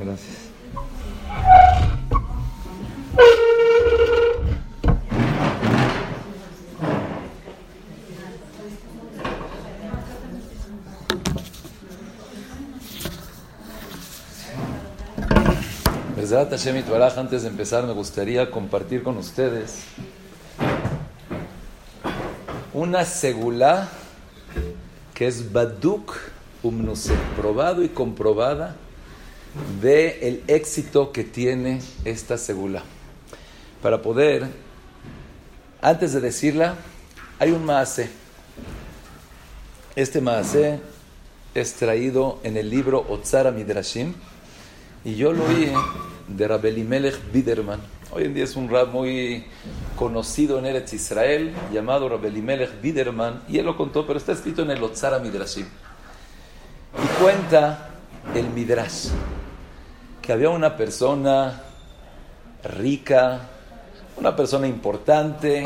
[0.00, 0.48] Gracias.
[17.16, 19.80] antes de empezar me gustaría compartir con ustedes
[22.74, 23.88] una segula
[25.14, 26.14] que es Baduk
[26.62, 28.76] Umnuse, probado y comprobada
[29.80, 32.82] de el éxito que tiene esta segula.
[33.82, 34.46] Para poder,
[35.80, 36.76] antes de decirla,
[37.38, 38.10] hay un maase.
[39.94, 40.80] Este maase
[41.54, 44.14] es traído en el libro Otzara Midrashim
[45.04, 45.72] y yo lo oí
[46.26, 47.80] de Rabelimelech Biderman.
[48.10, 49.44] Hoy en día es un rab muy
[49.96, 54.70] conocido en Eretz Israel, llamado Rabelimelech Biderman, y él lo contó, pero está escrito en
[54.70, 55.66] el Otzara Midrashim.
[56.96, 57.90] Y cuenta
[58.34, 59.08] el Midrash
[60.28, 61.62] que había una persona
[62.62, 63.48] rica,
[64.18, 65.64] una persona importante,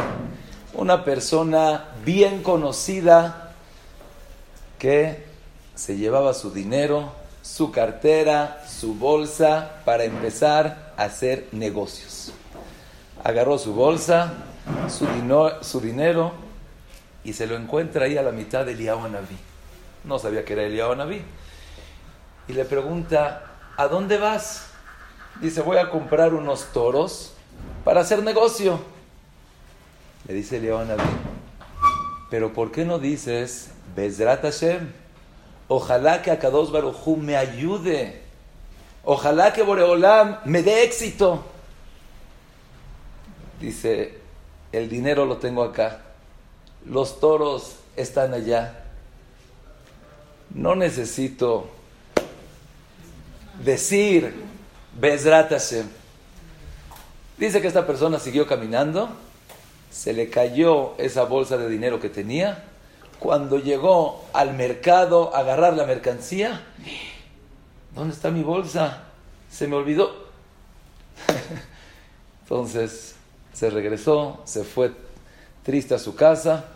[0.75, 3.55] una persona bien conocida
[4.79, 5.25] que
[5.75, 7.11] se llevaba su dinero,
[7.43, 12.33] su cartera, su bolsa para empezar a hacer negocios.
[13.25, 14.33] Agarró su bolsa,
[14.89, 16.35] su, dinero
[17.25, 19.09] y se lo encuentra ahí a la mitad de Eliyahu
[20.05, 20.95] No sabía que era Eliyahu
[22.47, 24.67] Y le pregunta, ¿a dónde vas?
[25.41, 27.33] Dice, voy a comprar unos toros
[27.85, 28.81] para hacer negocio.
[30.29, 30.85] Le dice Eliyahu
[32.31, 34.91] pero ¿por qué no dices Bezrat Hashem?
[35.69, 38.23] Ojalá que Akados Barujú me ayude
[39.05, 41.45] Ojalá que Boreolam me dé éxito.
[43.61, 44.19] Dice,
[44.71, 46.03] el dinero lo tengo acá,
[46.87, 48.85] los toros están allá.
[50.51, 51.69] No necesito
[53.65, 54.35] decir
[54.99, 55.53] Bezrat
[57.39, 59.09] Dice que esta persona siguió caminando,
[59.91, 62.65] se le cayó esa bolsa de dinero que tenía.
[63.19, 66.63] Cuando llegó al mercado a agarrar la mercancía,
[67.95, 69.05] ¿dónde está mi bolsa?
[69.51, 70.27] Se me olvidó.
[72.43, 73.15] Entonces
[73.53, 74.93] se regresó, se fue
[75.63, 76.67] triste a su casa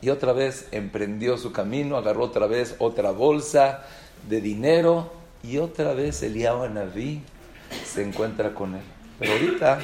[0.00, 3.84] y otra vez emprendió su camino, agarró otra vez otra bolsa
[4.28, 7.22] de dinero y otra vez Eliyahu Naví
[7.84, 8.82] se encuentra con él.
[9.18, 9.78] Pero ahorita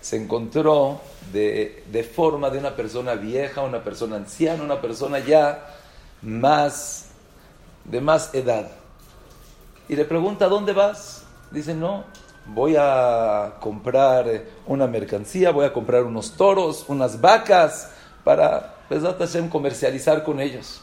[0.00, 1.00] se encontró
[1.32, 5.76] de, de, forma de una persona vieja, una persona anciana, una persona ya
[6.22, 7.06] más
[7.84, 8.70] de más edad
[9.90, 11.24] y le pregunta, ¿dónde vas?
[11.50, 12.04] Dice, no,
[12.46, 17.90] voy a comprar eh, una mercancía, voy a comprar unos toros, unas vacas,
[18.22, 20.80] para, Hashem, comercializar con ellos.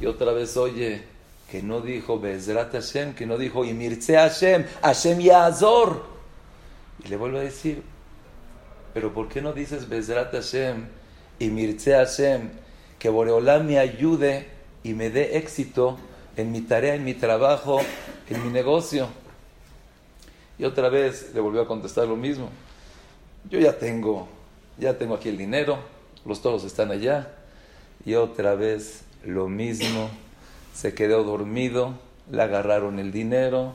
[0.00, 1.06] Y otra vez oye,
[1.50, 6.04] que no dijo Bezrat Hashem, que no dijo Imirce Hashem, Hashem Yazor.
[7.04, 7.82] Y le vuelve a decir,
[8.92, 10.86] pero ¿por qué no dices Bezrat Hashem,
[11.38, 12.50] Imirce Hashem,
[12.98, 14.48] que Boreolam me ayude
[14.82, 15.98] y me dé éxito
[16.36, 17.80] en mi tarea, en mi trabajo,
[18.28, 19.08] en mi negocio.
[20.58, 22.48] Y otra vez le volvió a contestar lo mismo.
[23.50, 24.28] Yo ya tengo,
[24.78, 25.78] ya tengo aquí el dinero,
[26.24, 27.32] los toros están allá.
[28.04, 30.08] Y otra vez lo mismo,
[30.76, 31.94] se quedó dormido,
[32.30, 33.72] le agarraron el dinero,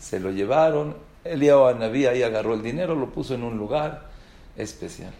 [0.00, 0.96] se lo llevaron.
[1.22, 4.08] Eliao Anabí ahí agarró el dinero, lo puso en un lugar
[4.56, 5.12] especial.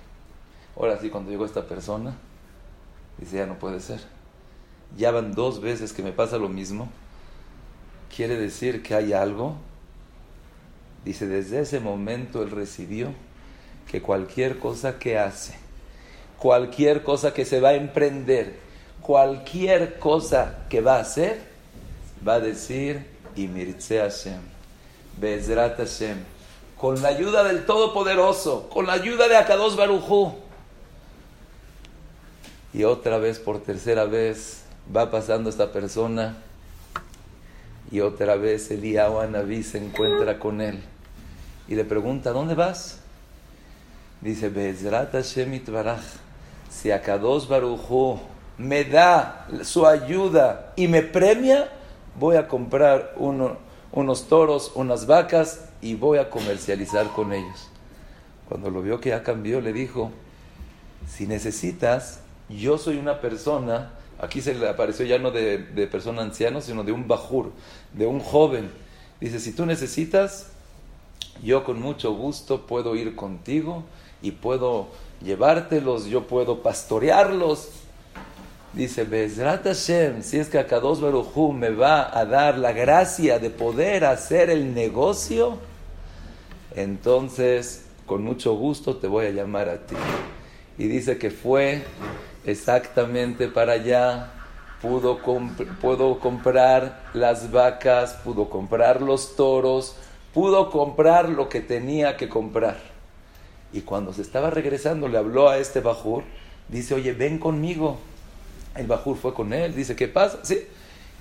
[0.76, 2.16] Ahora sí, cuando llegó esta persona,
[3.18, 4.00] dice, ya no puede ser
[4.96, 6.88] ya van dos veces que me pasa lo mismo,
[8.14, 9.56] quiere decir que hay algo.
[11.04, 13.12] Dice, desde ese momento él recibió
[13.90, 15.54] que cualquier cosa que hace,
[16.38, 18.58] cualquier cosa que se va a emprender,
[19.10, 21.40] cualquier cosa que va a hacer,
[22.26, 23.04] va a decir,
[23.34, 24.38] Imirtze Hashem,
[25.18, 26.16] Bezrat Hashem,
[26.78, 30.34] con la ayuda del Todopoderoso, con la ayuda de Akados Barujú.
[32.72, 34.62] Y otra vez, por tercera vez,
[34.94, 36.36] va pasando esta persona
[37.90, 40.84] y otra vez Eliyahu Naví se encuentra con él
[41.66, 43.00] y le pregunta, ¿dónde vas?
[44.20, 45.98] Dice, Bezrat Hashem Baraj,
[46.70, 48.20] si Akados Baruchu
[48.60, 51.70] me da su ayuda y me premia,
[52.18, 57.68] voy a comprar unos toros, unas vacas y voy a comercializar con ellos.
[58.48, 60.10] Cuando lo vio que ya cambió, le dijo,
[61.08, 66.20] si necesitas, yo soy una persona Aquí se le apareció ya no de, de persona
[66.20, 67.52] anciana, sino de un bajur,
[67.94, 68.70] de un joven.
[69.18, 70.48] Dice, si tú necesitas,
[71.42, 73.84] yo con mucho gusto puedo ir contigo
[74.20, 74.88] y puedo
[75.22, 77.70] llevártelos, yo puedo pastorearlos.
[78.72, 83.50] Dice, Bezrat Hashem, si es que Akados Baruchu me va a dar la gracia de
[83.50, 85.58] poder hacer el negocio,
[86.76, 89.96] entonces con mucho gusto te voy a llamar a ti.
[90.78, 91.82] Y dice que fue
[92.46, 94.34] exactamente para allá,
[94.80, 95.18] pudo,
[95.80, 99.96] pudo comprar las vacas, pudo comprar los toros,
[100.32, 102.76] pudo comprar lo que tenía que comprar.
[103.72, 106.22] Y cuando se estaba regresando, le habló a este Bajur,
[106.68, 107.98] dice, oye, ven conmigo
[108.74, 110.38] el Bajur fue con él, dice, ¿qué pasa?
[110.42, 110.58] Sí.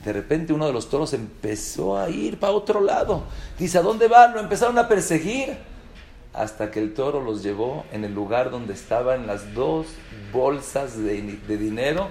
[0.04, 3.24] De repente uno de los toros empezó a ir para otro lado.
[3.57, 4.34] Dice, ¿a dónde van?
[4.34, 5.57] Lo empezaron a perseguir.
[6.31, 9.88] Hasta que el toro los llevó en el lugar donde estaban las dos
[10.31, 12.10] bolsas de, dinero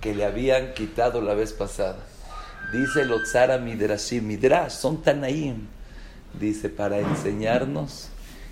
[0.00, 1.98] que le habían quitado la vez pasada.
[2.72, 5.68] Dice Lotzara Midrashim, Midrash, son Tanaim.
[6.40, 8.08] Dice, para enseñarnos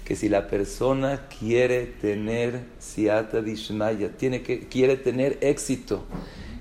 [0.07, 6.05] que si la persona quiere tener siata dishmaya, tiene que, quiere tener éxito,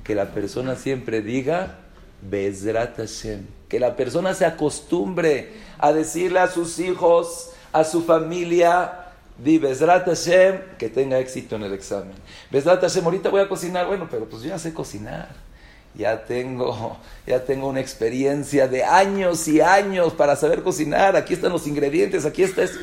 [0.03, 1.77] que la persona siempre diga
[2.23, 9.11] Bezrat Hashem, que la persona se acostumbre a decirle a sus hijos, a su familia,
[9.37, 12.15] di Bezrat Hashem, que tenga éxito en el examen.
[12.49, 15.29] Bezrat Hashem, ahorita voy a cocinar, bueno, pero pues yo ya sé cocinar.
[15.93, 21.15] Ya tengo, ya tengo una experiencia de años y años para saber cocinar.
[21.15, 22.79] Aquí están los ingredientes, aquí está eso.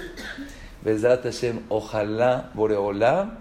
[1.69, 3.39] Ojalá Boreolam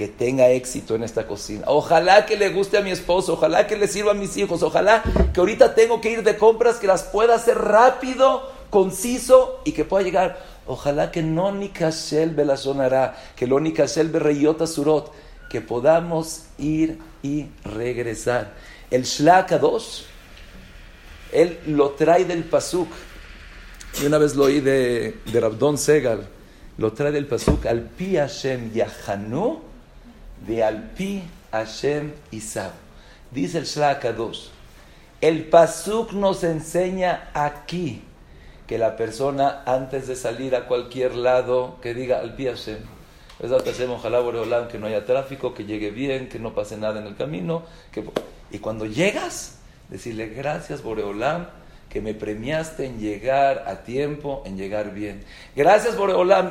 [0.00, 1.64] que tenga éxito en esta cocina.
[1.66, 5.02] Ojalá que le guste a mi esposo, ojalá que le sirva a mis hijos, ojalá
[5.34, 9.84] que ahorita tengo que ir de compras, que las pueda hacer rápido, conciso y que
[9.84, 10.42] pueda llegar.
[10.66, 15.12] Ojalá que no ni kashel sonará, que lo ni kashel bereyota surot,
[15.50, 18.54] que podamos ir y regresar.
[18.90, 20.04] El Shlakadosh,
[21.30, 22.88] él lo trae del Pasuk.
[24.00, 26.39] Y una vez lo oí de, de Rabdon Segal
[26.80, 29.60] lo trae del pasuk al pi Hashem yahanu
[30.46, 31.22] de al pi
[31.52, 32.72] Hashem Isab.
[33.30, 34.48] Dice el Shlakadosh.
[35.20, 38.02] El pasuk nos enseña aquí
[38.66, 42.78] que la persona antes de salir a cualquier lado que diga al pi Hashem.
[43.42, 47.14] Ojalá Boreolam que no haya tráfico, que llegue bien, que no pase nada en el
[47.14, 47.62] camino.
[47.92, 48.02] Que...
[48.50, 49.58] Y cuando llegas,
[49.90, 51.46] decirle gracias Boreolam
[51.90, 55.24] que me premiaste en llegar a tiempo, en llegar bien.
[55.56, 56.50] Gracias, Boreolam.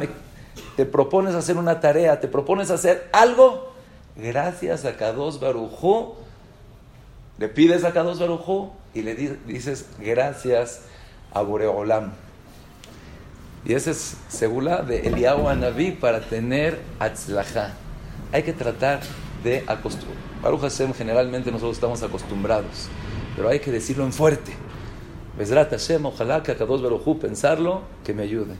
[0.75, 3.73] Te propones hacer una tarea, te propones hacer algo.
[4.15, 6.15] Gracias a Kados Barujú.
[7.37, 10.81] Le pides a Kados Barujú y le dices gracias
[11.33, 12.11] a Boreolam.
[13.65, 17.73] Y ese es segula de Eliyahu Anabí para tener atzlajá.
[18.33, 18.99] Hay que tratar
[19.43, 20.17] de acostumbrar.
[20.41, 22.87] Baruch Hashem, generalmente nosotros estamos acostumbrados,
[23.35, 24.53] pero hay que decirlo en fuerte.
[25.39, 28.55] Besrat Hashem, ojalá que a Kadosh Barujú pensarlo, que me ayude.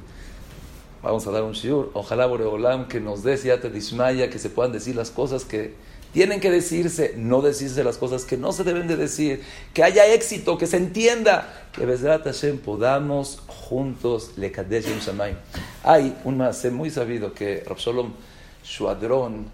[1.03, 1.91] Vamos a dar un shiur.
[1.93, 5.73] Ojalá Boreolam que nos dé siata dismaya, que se puedan decir las cosas que
[6.13, 9.43] tienen que decirse, no decirse las cosas que no se deben de decir,
[9.73, 15.35] que haya éxito, que se entienda, que Besrat Hashem podamos juntos le Kadeshim Shamayim.
[15.83, 18.13] Hay un más muy sabido que Rapsolom
[18.63, 19.47] Shuadron,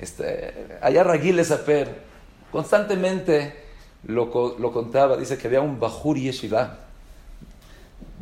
[0.00, 2.02] este, allá Ragil Esaper,
[2.50, 3.63] constantemente
[4.06, 6.78] lo, contaba, dice que había un Bajur Yeshiva,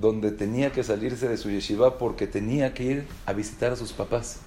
[0.01, 3.93] donde tenía que salirse de su yeshiva porque tenía que ir a visitar a sus
[3.93, 4.39] papás.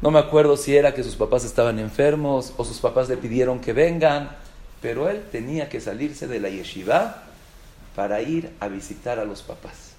[0.00, 3.60] No me acuerdo si era que sus papás estaban enfermos o sus papás le pidieron
[3.60, 4.36] que vengan,
[4.80, 7.24] pero él tenía que salirse de la yeshiva
[7.96, 9.94] para ir a visitar a los papás.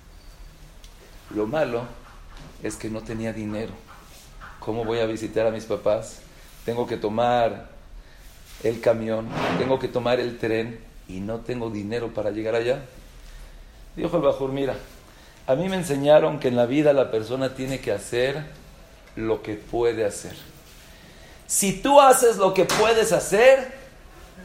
[1.34, 1.84] Lo malo
[2.62, 3.74] es que no tenía dinero.
[4.60, 6.20] ¿Cómo voy a visitar a mis papás?
[6.66, 7.75] Tengo que tomar
[8.66, 9.28] el camión,
[9.60, 12.82] tengo que tomar el tren y no tengo dinero para llegar allá.
[13.96, 14.76] Dijo el Bajur, mira,
[15.46, 18.44] a mí me enseñaron que en la vida la persona tiene que hacer
[19.16, 20.36] lo que puede hacer.
[21.46, 23.72] Si tú haces lo que puedes hacer,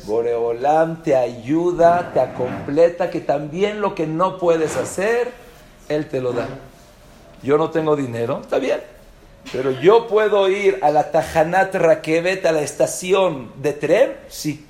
[0.05, 5.33] Boreolam te ayuda, te completa, que también lo que no puedes hacer,
[5.89, 6.47] Él te lo da.
[7.43, 8.81] Yo no tengo dinero, está bien,
[9.53, 14.67] pero yo puedo ir a la Tajanat Rakevet, a la estación de tren, sí.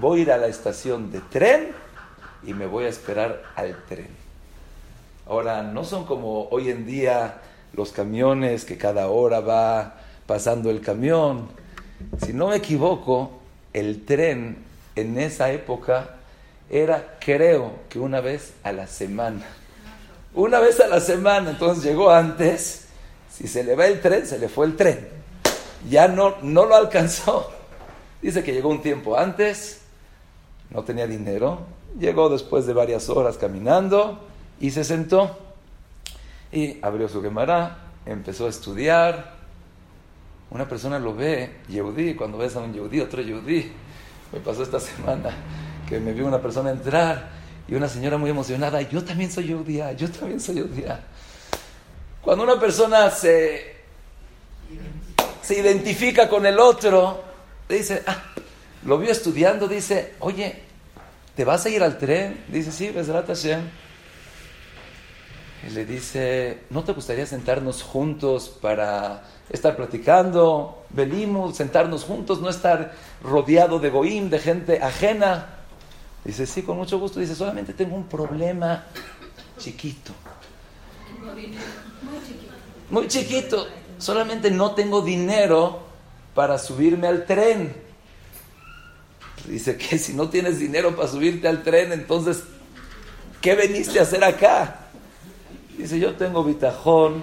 [0.00, 1.72] Voy a ir a la estación de tren
[2.44, 4.08] y me voy a esperar al tren.
[5.26, 7.40] Ahora, no son como hoy en día
[7.74, 9.96] los camiones que cada hora va
[10.26, 11.48] pasando el camión.
[12.24, 13.40] Si no me equivoco,
[13.72, 14.58] el tren
[14.96, 16.16] en esa época
[16.70, 19.44] era, creo que una vez a la semana.
[20.34, 22.87] Una vez a la semana, entonces llegó antes
[23.38, 25.08] si se le va el tren, se le fue el tren.
[25.88, 27.48] Ya no, no lo alcanzó.
[28.20, 29.82] Dice que llegó un tiempo antes,
[30.70, 31.60] no tenía dinero,
[32.00, 34.26] llegó después de varias horas caminando
[34.58, 35.38] y se sentó
[36.50, 39.36] y abrió su Gemara, empezó a estudiar.
[40.50, 43.70] Una persona lo ve, Yehudí, cuando ves a un Yehudí, otro Yehudí,
[44.32, 45.30] Me pasó esta semana
[45.88, 47.30] que me vio una persona entrar
[47.68, 48.82] y una señora muy emocionada.
[48.82, 51.04] Yo también soy judía, yo también soy judía.
[52.28, 53.74] Cuando una persona se,
[55.40, 57.24] se identifica con el otro,
[57.66, 58.22] dice, ah,
[58.84, 60.60] lo vio estudiando, dice, oye,
[61.34, 62.44] ¿te vas a ir al tren?
[62.48, 63.62] Dice, sí, Besrat Hashem.
[65.66, 70.84] Y le dice, ¿no te gustaría sentarnos juntos para estar platicando?
[70.90, 72.92] Venimos, sentarnos juntos, no estar
[73.22, 75.46] rodeado de goim, de gente ajena.
[76.26, 77.20] Dice, sí, con mucho gusto.
[77.20, 78.84] Dice, solamente tengo un problema
[79.56, 80.12] chiquito.
[82.90, 83.66] Muy chiquito.
[83.98, 85.82] Solamente no tengo dinero
[86.34, 87.74] para subirme al tren.
[89.46, 92.44] Dice que si no tienes dinero para subirte al tren, entonces,
[93.40, 94.80] ¿qué veniste a hacer acá?
[95.76, 97.22] Dice, yo tengo bitajón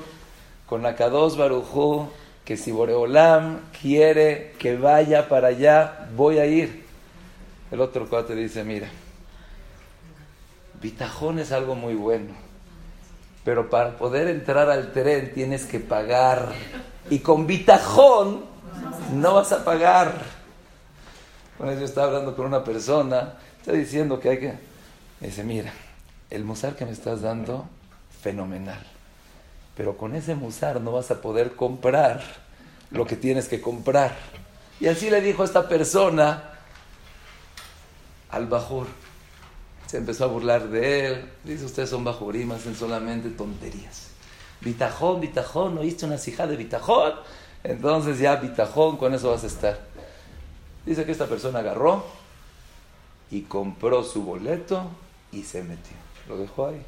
[0.65, 2.09] con Akados Barujú,
[2.43, 6.85] que si Boreolam quiere que vaya para allá, voy a ir.
[7.71, 8.89] El otro cuate dice, mira,
[10.81, 12.33] bitajón es algo muy bueno,
[13.45, 16.51] pero para poder entrar al tren tienes que pagar.
[17.11, 18.43] Y con bitajón
[19.13, 20.13] no vas a pagar.
[21.59, 24.53] Bueno, yo estaba hablando con una persona, está diciendo que hay que...
[25.21, 25.71] dice, mira,
[26.31, 27.69] el musar que me estás dando
[28.21, 28.83] fenomenal.
[29.77, 32.23] Pero con ese musar no vas a poder comprar
[32.89, 34.15] lo que tienes que comprar.
[34.79, 36.55] Y así le dijo esta persona
[38.31, 38.87] al bajur.
[39.97, 41.25] Empezó a burlar de él.
[41.43, 44.09] Dice, ustedes son bajurim, hacen solamente tonterías.
[44.61, 47.13] Bitajón, bitajón, ¿no oíste una cija de bitajón?
[47.63, 49.79] Entonces ya bitajón, con eso vas a estar.
[50.85, 52.05] Dice que esta persona agarró
[53.31, 54.83] y compró su boleto
[55.31, 55.95] y se metió.
[56.27, 56.81] Lo dejó ahí.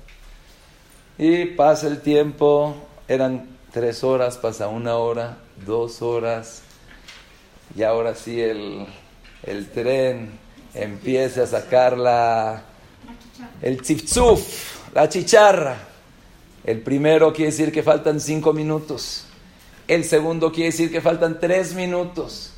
[1.17, 2.75] Y pasa el tiempo,
[3.07, 6.61] eran tres horas, pasa una hora, dos horas,
[7.75, 8.85] y ahora sí el,
[9.43, 10.39] el tren
[10.73, 12.63] empieza a sacar la,
[13.61, 15.77] el tziftzuf, la chicharra.
[16.63, 19.25] El primero quiere decir que faltan cinco minutos.
[19.87, 22.51] El segundo quiere decir que faltan tres minutos.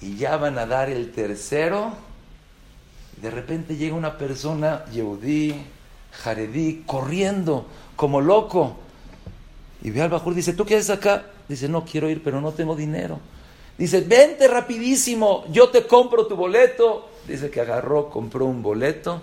[0.00, 1.92] Y ya van a dar el tercero.
[3.20, 5.54] De repente llega una persona, Yehudí,
[6.12, 8.76] Jaredí, corriendo como loco.
[9.82, 11.24] Y ve al Bajur, dice, ¿tú qué haces acá?
[11.48, 13.18] Dice, no quiero ir, pero no tengo dinero.
[13.76, 17.08] Dice, vente rapidísimo, yo te compro tu boleto.
[17.26, 19.20] Dice que agarró, compró un boleto,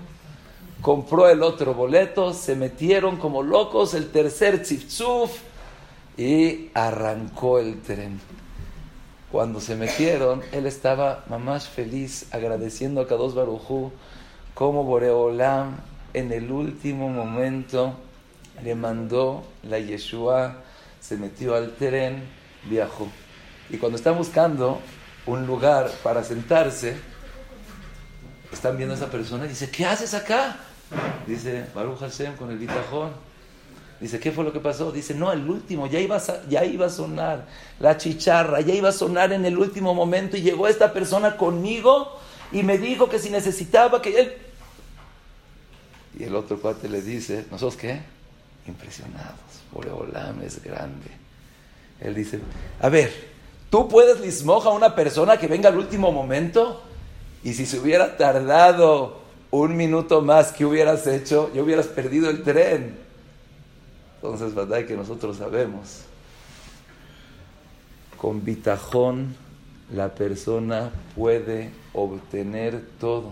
[0.81, 5.31] compró el otro boleto, se metieron como locos, el tercer tziftzuf,
[6.17, 8.19] y arrancó el tren.
[9.31, 13.91] Cuando se metieron, él estaba más feliz, agradeciendo a Kadosh Barujú,
[14.53, 15.77] como Boreolam
[16.13, 17.93] en el último momento
[18.63, 20.63] le mandó la Yeshua,
[20.99, 22.23] se metió al tren,
[22.69, 23.07] viajó.
[23.69, 24.79] Y cuando están buscando
[25.25, 26.95] un lugar para sentarse,
[28.51, 30.57] están viendo a esa persona y dice, ¿qué haces acá?
[31.25, 33.11] Dice, Baruch Hashem con el bitajón.
[33.99, 34.91] Dice, ¿qué fue lo que pasó?
[34.91, 37.45] Dice, no, el último, ya iba, a, ya iba a sonar
[37.79, 42.19] la chicharra, ya iba a sonar en el último momento y llegó esta persona conmigo
[42.51, 44.33] y me dijo que si necesitaba que él
[46.19, 48.01] y el otro cuate le dice, ¿nosotros qué?
[48.67, 49.35] Impresionados.
[49.71, 51.11] Boreolam es grande.
[52.01, 52.39] Él dice,
[52.81, 53.13] a ver,
[53.69, 56.83] ¿tú puedes lismoja a una persona que venga al último momento?
[57.43, 61.51] Y si se hubiera tardado un minuto más, ¿qué hubieras hecho?
[61.53, 62.97] Ya hubieras perdido el tren.
[64.15, 66.01] Entonces, ¿verdad que nosotros sabemos?
[68.17, 69.35] Con bitajón
[69.93, 73.31] la persona puede obtener todo.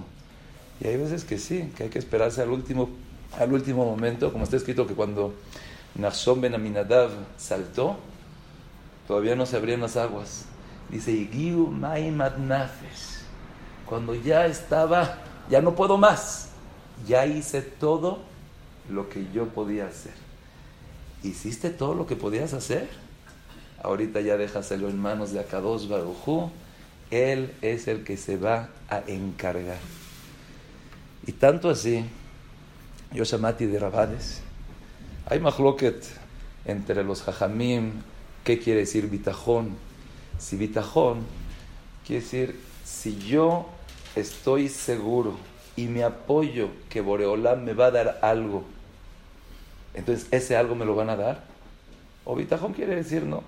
[0.80, 2.90] Y hay veces que sí, que hay que esperarse al último,
[3.38, 5.34] al último momento, como está escrito que cuando
[5.96, 7.98] Nachshon ben Aminadav saltó,
[9.08, 10.46] todavía no se abrían las aguas.
[10.90, 13.15] Dice, Igiu Nafes.
[13.86, 15.18] Cuando ya estaba,
[15.50, 16.50] ya no puedo más,
[17.08, 18.20] ya hice todo
[18.90, 20.14] lo que yo podía hacer.
[21.24, 22.88] ¿Hiciste todo lo que podías hacer?
[23.82, 26.52] Ahorita ya déjaselo en manos de Akados Barujú.
[27.12, 29.78] Él es el que se va a encargar.
[31.28, 32.06] Y tanto así,
[33.12, 34.42] yo llamati de Rabades,
[35.28, 36.04] hay mahloket
[36.66, 38.02] entre los jajamim,
[38.44, 39.76] ¿qué quiere decir bitajón?
[40.38, 41.20] Si bitajón
[42.06, 43.68] quiere decir, si yo
[44.16, 45.36] estoy seguro
[45.76, 48.64] y me apoyo que Boreolam me va a dar algo,
[49.94, 51.44] entonces ese algo me lo van a dar.
[52.24, 53.44] O bitajón quiere decir, no,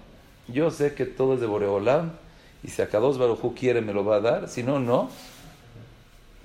[0.48, 2.12] yo sé que todo es de Boreolam
[2.64, 5.10] y si Akados Barujú quiere me lo va a dar, si no, no.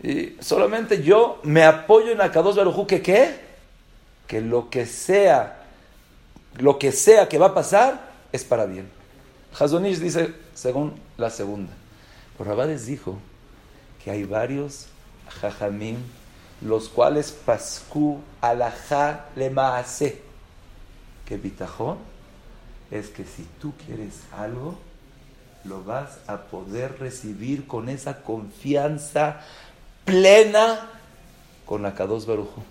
[0.02, 3.40] Y solamente yo me apoyo en Akados Barujú que qué?
[4.26, 5.64] Que lo que sea,
[6.58, 8.88] lo que sea que va a pasar es para bien.
[9.58, 11.72] Hazonish dice según la segunda.
[12.36, 13.18] Pero Rabades dijo
[14.02, 14.86] que hay varios
[15.40, 15.96] jajamim,
[16.60, 20.22] los cuales pascu alajá le maase.
[21.26, 21.98] Que bitajón
[22.90, 24.78] es que si tú quieres algo,
[25.64, 29.40] lo vas a poder recibir con esa confianza
[30.04, 30.90] plena
[31.64, 32.62] con Akados Barujo.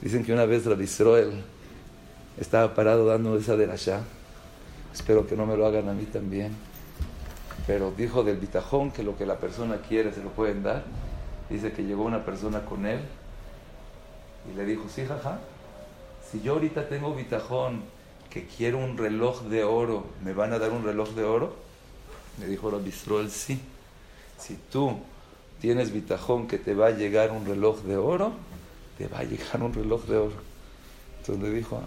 [0.00, 1.44] Dicen que una vez Rabbi Israel
[2.40, 3.76] estaba parado dando esa de la
[4.92, 6.52] Espero que no me lo hagan a mí también.
[7.66, 10.84] Pero dijo del bitajón que lo que la persona quiere se lo pueden dar.
[11.48, 13.00] Dice que llegó una persona con él
[14.50, 15.38] y le dijo, sí, jaja,
[16.30, 17.82] si yo ahorita tengo bitajón
[18.30, 21.54] que quiero un reloj de oro, ¿me van a dar un reloj de oro?
[22.40, 23.60] Le dijo Rabbi Israel, sí.
[24.38, 24.98] Si tú
[25.60, 28.32] tienes bitajón que te va a llegar un reloj de oro,
[28.98, 30.52] te va a llegar un reloj de oro.
[31.18, 31.80] Entonces le dijo,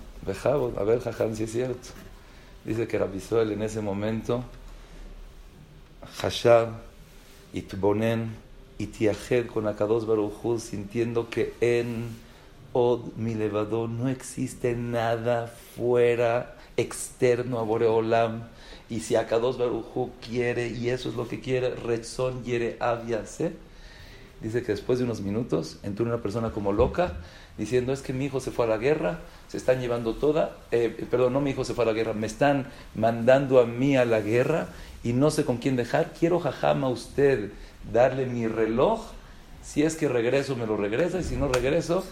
[0.80, 1.90] a ver, Jajam, si es cierto.
[2.64, 4.44] Dice que Rabisuel en ese momento,
[6.22, 6.70] Hashab,
[7.54, 8.32] Itbonen,
[8.78, 12.24] Itiahed con Akados Barujú, sintiendo que en
[12.74, 18.44] Od mi levador no existe nada fuera, externo a Boreolam.
[18.90, 23.54] Y si Akados Barujú quiere, y eso es lo que quiere, Rezón quiere Aviase,
[24.42, 27.14] dice que después de unos minutos entró una persona como loca
[27.58, 30.90] diciendo es que mi hijo se fue a la guerra, se están llevando toda, eh,
[31.10, 34.06] perdón, no mi hijo se fue a la guerra, me están mandando a mí a
[34.06, 34.68] la guerra
[35.06, 37.52] y no sé con quién dejar, quiero jajama a usted
[37.94, 39.06] darle mi reloj,
[39.64, 42.04] si es que regreso me lo regresa y si no regreso,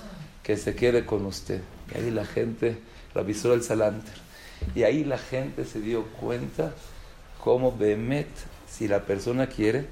[0.43, 1.62] que se quede con usted.
[1.91, 2.77] Y ahí la gente
[3.15, 4.13] revisó el salanter.
[4.75, 6.75] Y ahí la gente se dio cuenta
[7.43, 8.29] cómo Bemet,
[8.69, 9.88] si la persona quiere,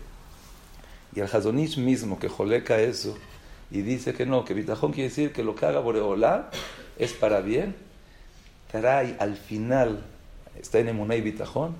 [1.15, 3.17] y el Hazonish mismo que joleca eso,
[3.71, 6.51] y dice que no, que Bitajón quiere decir que lo que haga Boreolá
[6.99, 7.75] es para bien,
[8.71, 10.05] trae al final,
[10.61, 11.75] está en Emunay Bitajón,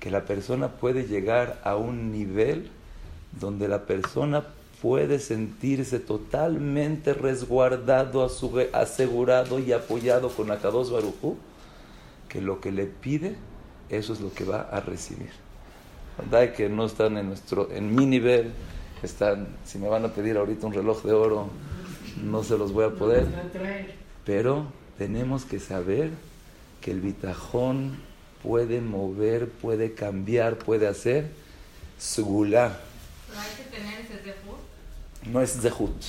[0.00, 2.70] que la persona puede llegar a un nivel
[3.38, 4.44] donde la persona
[4.80, 8.28] puede sentirse totalmente resguardado,
[8.72, 11.36] asegurado y apoyado con Akados Barujú,
[12.28, 13.36] que lo que le pide,
[13.90, 15.30] eso es lo que va a recibir.
[16.30, 18.52] Da que no están en, nuestro, en mi nivel,
[19.02, 21.48] están, si me van a pedir ahorita un reloj de oro,
[22.24, 23.26] no se los voy a poder.
[24.24, 26.10] Pero tenemos que saber
[26.80, 28.09] que el bitajón
[28.42, 31.30] puede mover, puede cambiar, puede hacer
[31.98, 32.80] sugulá.
[33.28, 34.58] ¿Pero hay que tener ese zehut?
[35.26, 36.02] No es zehut.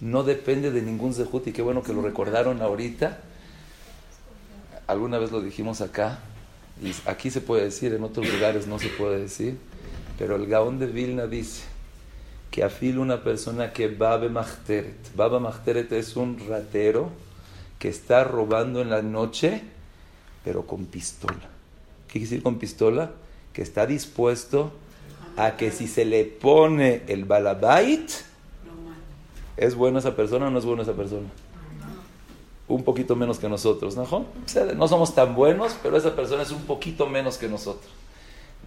[0.00, 3.20] No depende de ningún zehut y qué bueno que lo recordaron ahorita.
[4.86, 6.18] Alguna vez lo dijimos acá
[6.82, 9.56] y aquí se puede decir, en otros lugares no se puede decir.
[10.18, 11.62] Pero el Gaón de Vilna dice
[12.50, 15.16] que afila una persona que Babe Machteret.
[15.16, 17.10] Baba Machteret es un ratero
[17.78, 19.62] que está robando en la noche,
[20.44, 21.53] pero con pistola.
[22.14, 23.10] ¿Qué quiere decir con pistola?
[23.52, 24.70] Que está dispuesto
[25.36, 28.08] a que si se le pone el balabait,
[29.56, 31.26] ¿es buena esa persona o no es buena esa persona?
[32.68, 34.26] Un poquito menos que nosotros, ¿no?
[34.76, 37.90] No somos tan buenos, pero esa persona es un poquito menos que nosotros.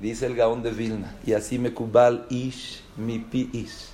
[0.01, 3.85] Dice el Gaón de Vilna, y así me kubal ish mi pi ish,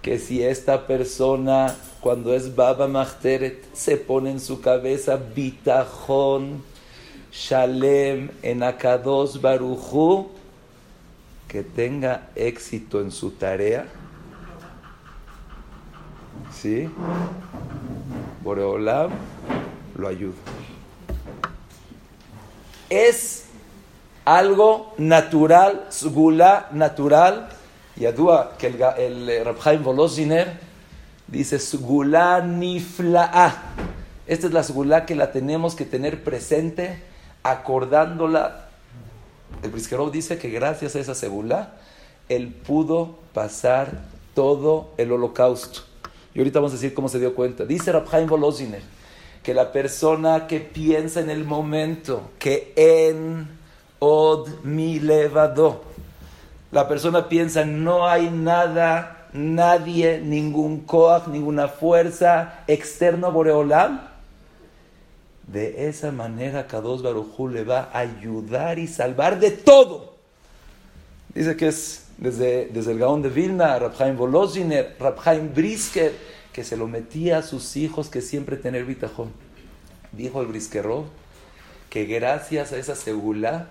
[0.00, 6.62] que si esta persona, cuando es Baba Machteret, se pone en su cabeza bitajón,
[7.36, 10.28] shalem, en akados barujú,
[11.46, 13.86] que tenga éxito en su tarea,
[16.52, 16.88] ¿sí?
[18.42, 19.10] Boreolam
[19.96, 20.34] lo ayuda.
[22.88, 23.44] Es
[24.24, 27.48] algo natural, sgula natural.
[27.96, 30.58] Y adúa que el, el eh, Rabhaim Voloziner
[31.26, 33.54] dice sgula nifla'a.
[34.26, 37.02] Esta es la sgula que la tenemos que tener presente,
[37.50, 38.66] acordándola.
[39.62, 41.74] El Briskerov dice que gracias a esa segula,
[42.28, 44.04] él pudo pasar
[44.34, 45.80] todo el holocausto.
[46.34, 47.64] Y ahorita vamos a decir cómo se dio cuenta.
[47.64, 48.82] Dice Rabhaim Voloziner
[49.42, 53.48] que la persona que piensa en el momento que en
[53.98, 55.82] od mi levado.
[56.72, 64.15] La persona piensa, no hay nada, nadie, ningún koach, ninguna fuerza externo Boreolam.
[65.46, 70.16] De esa manera Kadosh Barujú le va a ayudar y salvar de todo.
[71.34, 76.12] Dice que es desde, desde el Gaón de Vilna, Rabhaim Voloziner, Rabhaim Brisker,
[76.52, 79.30] que se lo metía a sus hijos que siempre tener bitajón.
[80.12, 81.04] Dijo el Briskerov
[81.90, 83.68] que gracias a esa segula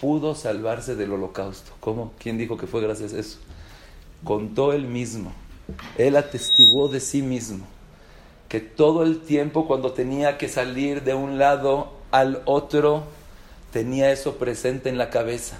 [0.00, 1.72] pudo salvarse del holocausto.
[1.80, 2.12] ¿Cómo?
[2.18, 3.38] ¿Quién dijo que fue gracias a eso?
[4.24, 5.32] Contó él mismo.
[5.98, 7.66] Él atestiguó de sí mismo
[8.52, 13.04] que todo el tiempo cuando tenía que salir de un lado al otro,
[13.72, 15.56] tenía eso presente en la cabeza.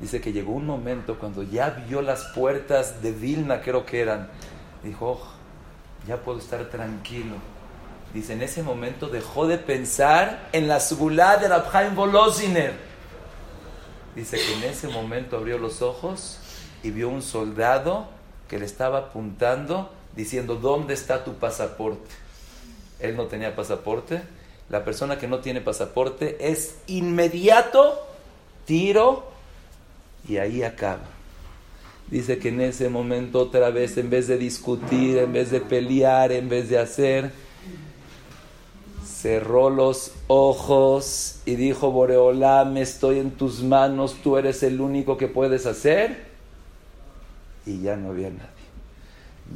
[0.00, 4.28] Dice que llegó un momento cuando ya vio las puertas de Vilna, creo que eran.
[4.82, 5.22] Dijo, oh,
[6.04, 7.36] ya puedo estar tranquilo.
[8.12, 12.72] Dice, en ese momento dejó de pensar en la segulá de Rabhaim Volosiner.
[14.16, 16.40] Dice que en ese momento abrió los ojos
[16.82, 18.08] y vio un soldado
[18.48, 22.10] que le estaba apuntando diciendo, ¿dónde está tu pasaporte?
[23.00, 24.22] Él no tenía pasaporte.
[24.68, 28.06] La persona que no tiene pasaporte es inmediato
[28.64, 29.24] tiro
[30.28, 31.04] y ahí acaba.
[32.10, 36.30] Dice que en ese momento otra vez, en vez de discutir, en vez de pelear,
[36.30, 37.32] en vez de hacer,
[39.04, 45.28] cerró los ojos y dijo, Boreolam, estoy en tus manos, tú eres el único que
[45.28, 46.30] puedes hacer.
[47.64, 48.61] Y ya no había nadie.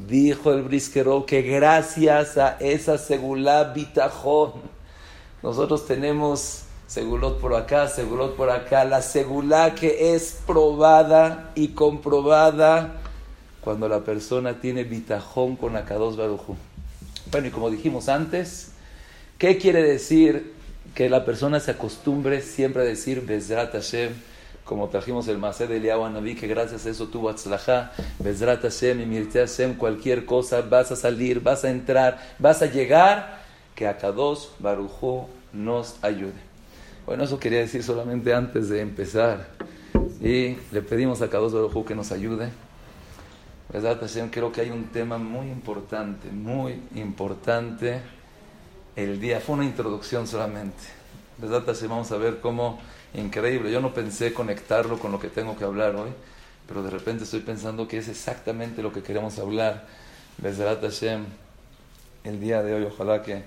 [0.04, 4.52] Dijo el brisquero que gracias a esa segulá bitajón,
[5.42, 13.00] nosotros tenemos segulot por acá, segulot por acá, la segulá que es probada y comprobada
[13.62, 16.56] cuando la persona tiene bitajón con Akados Barujú.
[17.30, 18.72] Bueno, y como dijimos antes,
[19.38, 20.52] ¿qué quiere decir
[20.94, 24.12] que la persona se acostumbre siempre a decir Bezrat Hashem?
[24.66, 29.00] Como trajimos el Masé de Eliyahu Naví, que gracias a eso tuvo Atzlajá, Bezrat Hashem
[29.00, 33.44] y Mirte Hashem, cualquier cosa, vas a salir, vas a entrar, vas a llegar,
[33.76, 36.44] que a Kadosh Barujú nos ayude.
[37.06, 39.46] Bueno, eso quería decir solamente antes de empezar.
[40.20, 42.50] Y le pedimos a Kadosh Barujú que nos ayude.
[43.72, 48.00] Bezrat Hashem, creo que hay un tema muy importante, muy importante
[48.96, 49.38] el día.
[49.38, 50.82] Fue una introducción solamente.
[51.38, 52.80] Bezrat Hashem, vamos a ver cómo
[53.14, 53.70] increíble.
[53.70, 56.10] Yo no pensé conectarlo con lo que tengo que hablar hoy,
[56.66, 59.86] pero de repente estoy pensando que es exactamente lo que queremos hablar.
[60.38, 61.24] Bezrat Hashem,
[62.24, 63.44] el día de hoy, ojalá que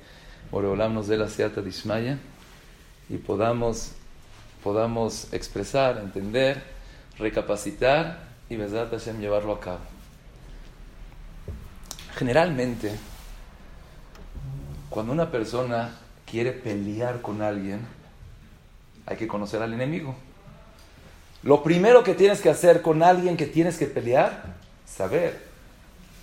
[0.51, 2.17] Boreolam nos dé la Seata Dishmaya
[3.09, 3.91] y podamos,
[4.63, 6.63] podamos expresar, entender,
[7.17, 9.79] recapacitar y Bezrat Hashem llevarlo a cabo.
[12.15, 12.91] Generalmente,
[14.89, 15.95] cuando una persona
[16.25, 17.98] quiere pelear con alguien,
[19.09, 20.13] hay que conocer al enemigo.
[21.41, 24.43] Lo primero que tienes que hacer con alguien que tienes que pelear,
[24.85, 25.41] saber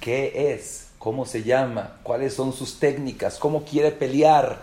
[0.00, 4.62] qué es, cómo se llama, cuáles son sus técnicas, cómo quiere pelear,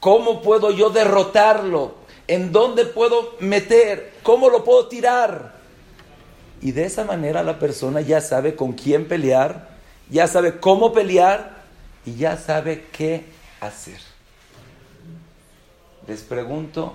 [0.00, 1.94] cómo puedo yo derrotarlo,
[2.28, 5.54] en dónde puedo meter, cómo lo puedo tirar.
[6.60, 9.70] Y de esa manera la persona ya sabe con quién pelear,
[10.10, 11.62] ya sabe cómo pelear
[12.04, 13.24] y ya sabe qué
[13.60, 14.00] hacer.
[16.06, 16.94] Les pregunto,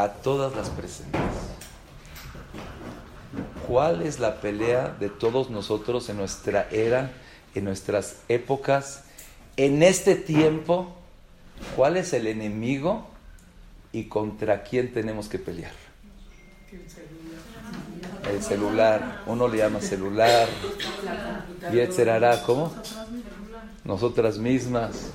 [0.00, 1.20] a todas las presentes.
[3.68, 7.12] ¿Cuál es la pelea de todos nosotros en nuestra era,
[7.54, 9.04] en nuestras épocas,
[9.58, 10.96] en este tiempo?
[11.76, 13.08] ¿Cuál es el enemigo
[13.92, 15.72] y contra quién tenemos que pelear?
[18.32, 19.22] El celular.
[19.26, 20.48] Uno le llama celular.
[21.72, 22.42] Y etcétera.
[22.46, 22.74] ¿Cómo?
[23.84, 25.10] Nosotras mismas.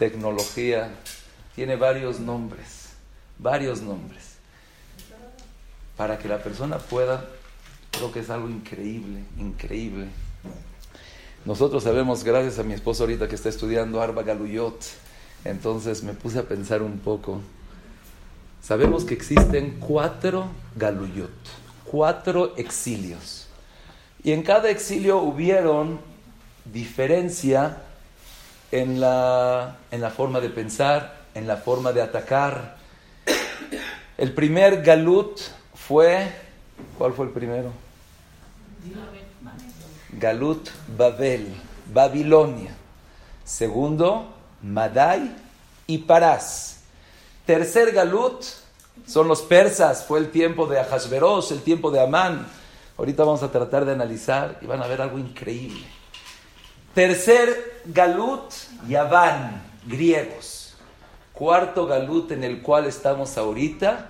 [0.00, 0.90] Tecnología.
[1.54, 2.79] Tiene varios nombres
[3.40, 4.36] varios nombres,
[5.96, 7.24] para que la persona pueda,
[7.90, 10.08] creo que es algo increíble, increíble.
[11.44, 14.84] Nosotros sabemos, gracias a mi esposo ahorita que está estudiando Arba Galuyot,
[15.44, 17.40] entonces me puse a pensar un poco.
[18.62, 21.30] Sabemos que existen cuatro Galuyot,
[21.84, 23.48] cuatro exilios.
[24.22, 25.98] Y en cada exilio hubieron
[26.66, 27.78] diferencia
[28.70, 32.79] en la, en la forma de pensar, en la forma de atacar,
[34.20, 35.40] el primer Galut
[35.74, 36.30] fue,
[36.98, 37.72] ¿cuál fue el primero?
[40.10, 41.54] Galut Babel,
[41.90, 42.76] Babilonia.
[43.44, 44.28] Segundo,
[44.62, 45.34] Madai
[45.86, 46.80] y Parás.
[47.46, 48.44] Tercer Galut
[49.06, 52.46] son los persas, fue el tiempo de Ahasveros, el tiempo de Amán.
[52.98, 55.86] Ahorita vamos a tratar de analizar y van a ver algo increíble.
[56.94, 58.52] Tercer Galut,
[58.86, 60.59] Yaván, griegos
[61.40, 64.08] cuarto galut en el cual estamos ahorita,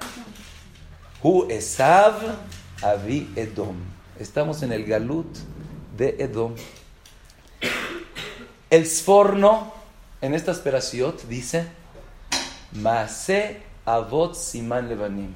[1.22, 2.16] Hu Esav
[2.82, 3.76] Avi Edom.
[4.18, 5.28] Estamos en el galut
[5.96, 6.56] de Edom.
[8.68, 9.72] El Sforno,
[10.20, 11.68] en esta esperación dice,
[12.72, 15.32] Maase Avot Siman Levanim.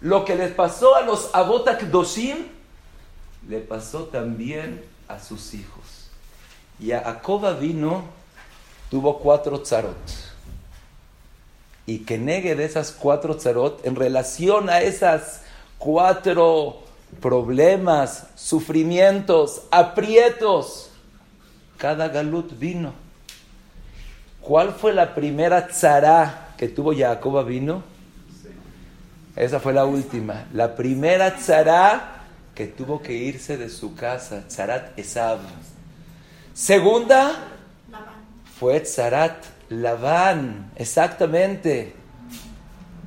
[0.00, 2.36] Lo que les pasó a los Avot Akdoshim,
[3.48, 6.08] le pasó también a sus hijos.
[6.78, 8.04] Y a Jacob vino,
[8.88, 10.31] tuvo cuatro tzarot
[11.86, 15.42] y que negue de esas cuatro tzarot en relación a esas
[15.78, 16.82] cuatro
[17.20, 20.90] problemas, sufrimientos, aprietos.
[21.76, 22.92] Cada galut vino.
[24.40, 27.82] ¿Cuál fue la primera tzara que tuvo Jacob vino?
[29.34, 30.46] Esa fue la última.
[30.52, 32.22] La primera tzara
[32.54, 35.38] que tuvo que irse de su casa, tzarat Esav.
[36.54, 37.32] Segunda
[38.58, 39.44] fue tzarat
[39.80, 41.94] Labán, exactamente.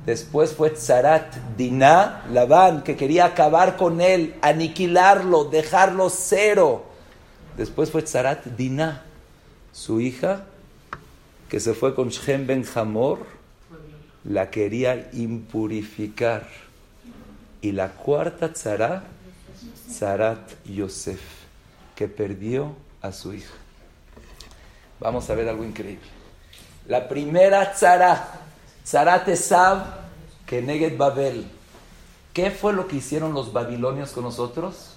[0.04, 6.84] Después fue Tzarat Diná, Labán, que quería acabar con él, aniquilarlo, dejarlo cero.
[7.56, 9.04] Después fue Tzarat Diná,
[9.72, 10.46] su hija,
[11.48, 13.26] que se fue con Shem Ben Hamor,
[14.24, 16.48] la quería impurificar.
[17.60, 19.04] Y la cuarta tzara,
[19.88, 21.20] Tzarat Yosef,
[21.94, 23.54] que perdió a su hija.
[25.00, 26.15] Vamos a ver algo increíble.
[26.88, 28.40] La primera tzara,
[28.84, 29.84] Tzarat Esav,
[30.46, 31.44] que Neged Babel.
[32.32, 34.92] ¿Qué fue lo que hicieron los babilonios con nosotros?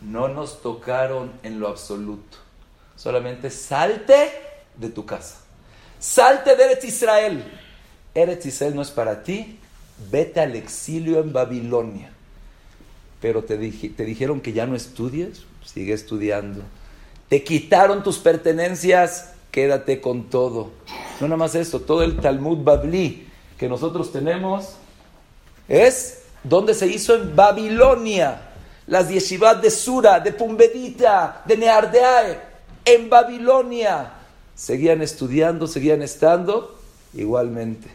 [0.00, 2.38] No nos tocaron en lo absoluto.
[2.96, 4.32] Solamente salte
[4.76, 5.36] de tu casa.
[5.98, 7.44] Salte de Eretz Israel.
[8.14, 9.58] Eretz Israel no es para ti.
[10.10, 12.10] Vete al exilio en Babilonia.
[13.20, 15.44] Pero te, te dijeron que ya no estudies.
[15.64, 16.62] Sigue estudiando.
[17.28, 20.70] Te quitaron tus pertenencias quédate con todo.
[21.20, 24.76] No nada más eso, todo el Talmud Babli que nosotros tenemos
[25.68, 28.42] es donde se hizo en Babilonia.
[28.86, 32.40] Las yeshivas de Sura, de Pumbedita, de Neardeae,
[32.84, 34.14] en Babilonia.
[34.54, 36.78] Seguían estudiando, seguían estando
[37.14, 37.88] igualmente.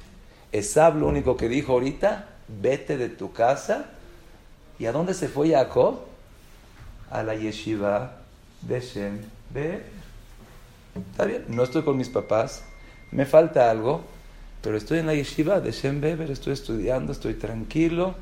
[0.52, 3.86] Esab lo único que dijo ahorita, vete de tu casa.
[4.80, 6.00] ¿Y a dónde se fue Jacob?
[7.10, 8.18] A la yeshiva
[8.62, 9.20] de Shem
[10.96, 12.64] Está bien, no estoy con mis papás,
[13.12, 14.02] me falta algo,
[14.62, 18.16] pero estoy en la yeshiva de Shem Beber, estoy estudiando, estoy tranquilo,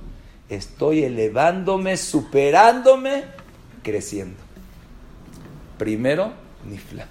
[0.49, 3.25] estoy elevándome, superándome,
[3.83, 4.39] creciendo.
[5.77, 6.33] Primero,
[6.65, 7.05] Nifla.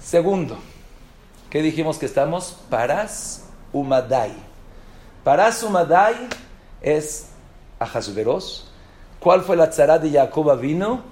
[0.00, 0.56] Segundo,
[1.50, 2.56] ¿qué dijimos que estamos?
[2.70, 4.32] Paras Umadai.
[5.24, 6.14] Paras Umadai
[6.80, 7.30] es
[7.80, 8.70] Ahasveros.
[9.18, 11.02] ¿Cuál fue la tzarat de Jacob vino?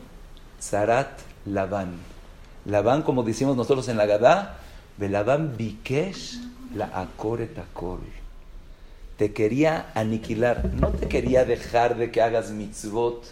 [0.61, 2.06] Tzarat Labán.
[2.67, 4.59] Labán, como decimos nosotros en la Gadá,
[4.99, 6.41] Labán Bikesh
[6.75, 8.01] la Akoretakol.
[9.17, 13.25] Te quería aniquilar, no te quería dejar de que hagas mitzvot,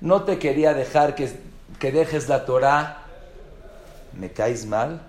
[0.00, 1.32] no te quería dejar que,
[1.78, 3.04] que dejes la Torah.
[4.18, 5.00] ¿Me caes mal?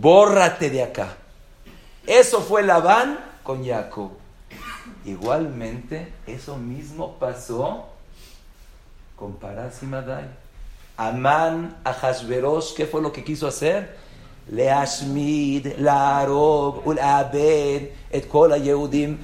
[0.00, 1.16] Bórrate de acá.
[2.06, 4.12] Eso fue Labán con Jacob.
[5.04, 7.86] Igualmente, eso mismo pasó
[9.14, 10.24] con Paras y Madai.
[11.00, 13.96] Amán, Ahasverosh, ¿qué fue lo que quiso hacer?
[14.50, 19.16] Leashmid, Larob, Ulabed, et Kola Yehudim.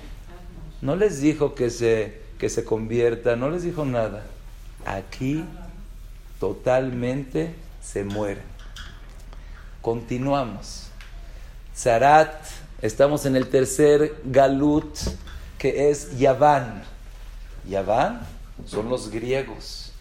[0.80, 4.24] No les dijo que se, que se convierta, no les dijo nada.
[4.86, 5.44] Aquí
[6.40, 8.44] totalmente se mueren.
[9.82, 10.86] Continuamos.
[11.76, 12.42] Zarat,
[12.80, 14.96] estamos en el tercer Galut,
[15.58, 16.84] que es Yaván.
[17.68, 18.22] Yaván
[18.64, 19.92] son los griegos.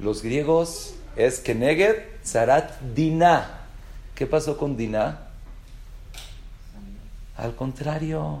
[0.00, 3.60] Los griegos es Keneged Zarat Dina.
[4.14, 5.28] ¿Qué pasó con Dina?
[7.36, 8.38] Al contrario,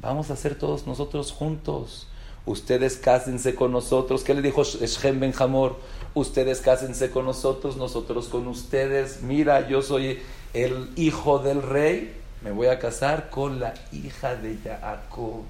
[0.00, 2.06] vamos a hacer todos nosotros juntos.
[2.46, 4.22] Ustedes cásense con nosotros.
[4.22, 5.76] ¿Qué le dijo Shem Ben Hamor?
[6.14, 9.22] Ustedes cásense con nosotros, nosotros con ustedes.
[9.22, 10.20] Mira, yo soy
[10.54, 12.14] el hijo del rey.
[12.42, 15.42] Me voy a casar con la hija de Jacob.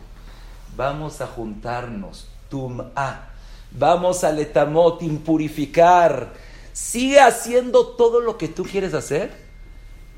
[0.77, 2.27] Vamos a juntarnos.
[2.49, 3.29] Tum'a.
[3.71, 6.33] Vamos a letamot, impurificar
[6.79, 9.33] Sigue haciendo todo lo que tú quieres hacer,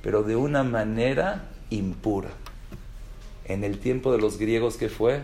[0.03, 2.29] pero de una manera impura.
[3.47, 5.23] En el tiempo de los griegos que fue,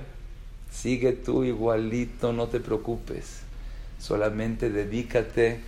[0.72, 3.42] sigue tú igualito, no te preocupes.
[4.00, 5.60] Solamente dedícate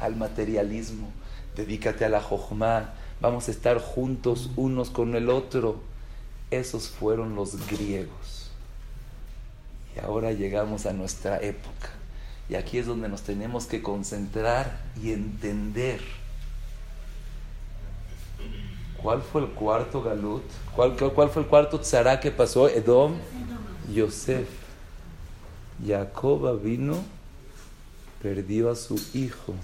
[0.00, 1.12] al materialismo,
[1.54, 2.94] dedícate a la jojma.
[3.20, 5.80] Vamos a estar juntos unos con el otro.
[6.50, 8.50] Esos fueron los griegos.
[9.94, 11.93] Y ahora llegamos a nuestra época.
[12.48, 16.00] Y aquí es donde nos tenemos que concentrar y entender.
[19.02, 20.42] ¿Cuál fue el cuarto galut?
[20.74, 22.68] ¿Cuál, fue el cuarto tzara que pasó?
[22.68, 23.14] Edom,
[23.92, 24.48] Yosef.
[25.84, 26.96] Jacob vino,
[28.22, 29.54] perdió a su hijo.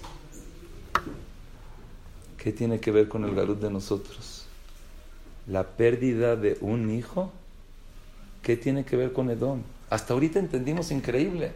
[2.37, 4.45] ¿Qué tiene que ver con el galut de nosotros?
[5.47, 7.31] La pérdida de un hijo.
[8.41, 9.61] ¿Qué tiene que ver con Edom?
[9.89, 11.51] Hasta ahorita entendimos increíble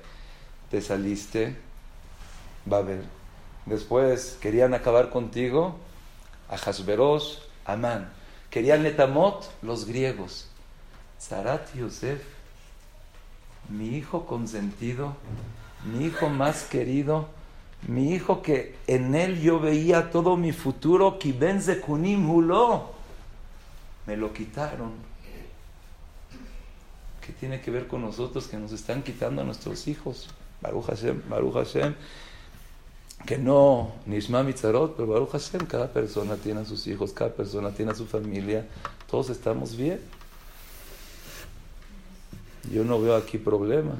[0.69, 1.55] te saliste,
[2.65, 3.03] Babel.
[3.65, 5.75] Después querían acabar contigo,
[6.49, 8.11] a Hasberos, Amán.
[8.49, 10.47] Querían Netamot, los griegos.
[11.19, 12.21] Zarat Yosef,
[13.69, 15.15] mi hijo consentido,
[15.83, 17.27] mi hijo más querido,
[17.87, 21.17] mi hijo que en él yo veía todo mi futuro,
[21.85, 22.91] Kunim Hulo,
[24.05, 24.91] me lo quitaron.
[27.25, 30.29] ¿Qué tiene que ver con nosotros que nos están quitando a nuestros hijos?
[30.65, 31.95] Baruch Hashem, Baruch Hashem.
[33.25, 37.71] Que no, Nishma Mitzarot, pero Baruch Hashem, cada persona tiene a sus hijos, cada persona
[37.71, 38.67] tiene a su familia,
[39.09, 39.99] todos estamos bien.
[42.71, 43.93] Yo no veo aquí problema.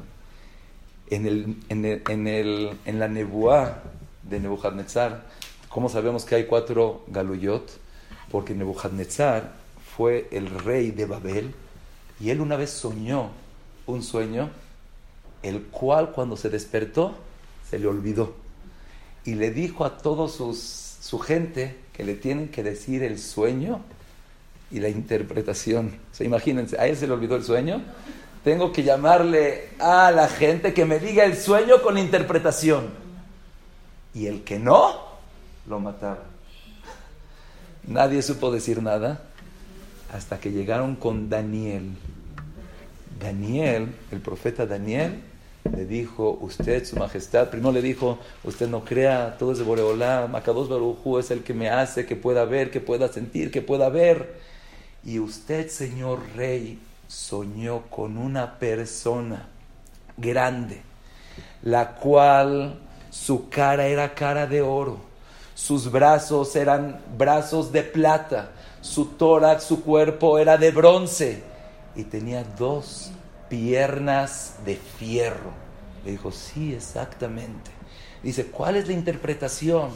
[1.09, 3.83] En, el, en, el, en, el, en la Nebuá
[4.23, 5.23] de Nebuchadnezzar,
[5.69, 7.79] ¿cómo sabemos que hay cuatro galuyot?
[8.31, 9.53] Porque Nebuchadnezzar
[9.95, 11.53] fue el rey de Babel
[12.19, 13.29] y él una vez soñó
[13.85, 14.49] un sueño,
[15.45, 17.15] el cual cuando se despertó
[17.69, 18.35] se le olvidó.
[19.23, 23.81] Y le dijo a toda su gente que le tienen que decir el sueño
[24.71, 25.97] y la interpretación.
[26.11, 27.81] O sea, imagínense, a él se le olvidó el sueño.
[28.43, 32.89] Tengo que llamarle a la gente que me diga el sueño con interpretación.
[34.13, 34.99] Y el que no,
[35.67, 36.23] lo mataba.
[37.87, 39.23] Nadie supo decir nada
[40.11, 41.91] hasta que llegaron con Daniel.
[43.19, 45.21] Daniel, el profeta Daniel,
[45.73, 50.27] le dijo, usted, su majestad, primero le dijo, usted no crea, todo es de Boreolá,
[50.31, 53.89] Macados Barujú es el que me hace que pueda ver, que pueda sentir, que pueda
[53.89, 54.39] ver.
[55.03, 59.47] Y usted, señor rey, soñó con una persona
[60.17, 60.81] grande,
[61.63, 64.99] la cual su cara era cara de oro,
[65.55, 68.51] sus brazos eran brazos de plata,
[68.81, 71.43] su tórax, su cuerpo era de bronce
[71.95, 73.11] y tenía dos
[73.49, 75.51] piernas de fierro.
[76.03, 77.71] Le dijo, sí, exactamente.
[78.23, 79.89] Dice, ¿cuál es la interpretación?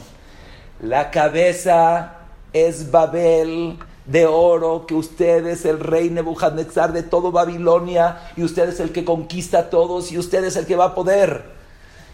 [0.80, 2.16] La cabeza
[2.52, 8.68] es Babel de oro, que usted es el rey Nebuchadnezzar de todo Babilonia y usted
[8.68, 11.44] es el que conquista a todos y usted es el que va a poder.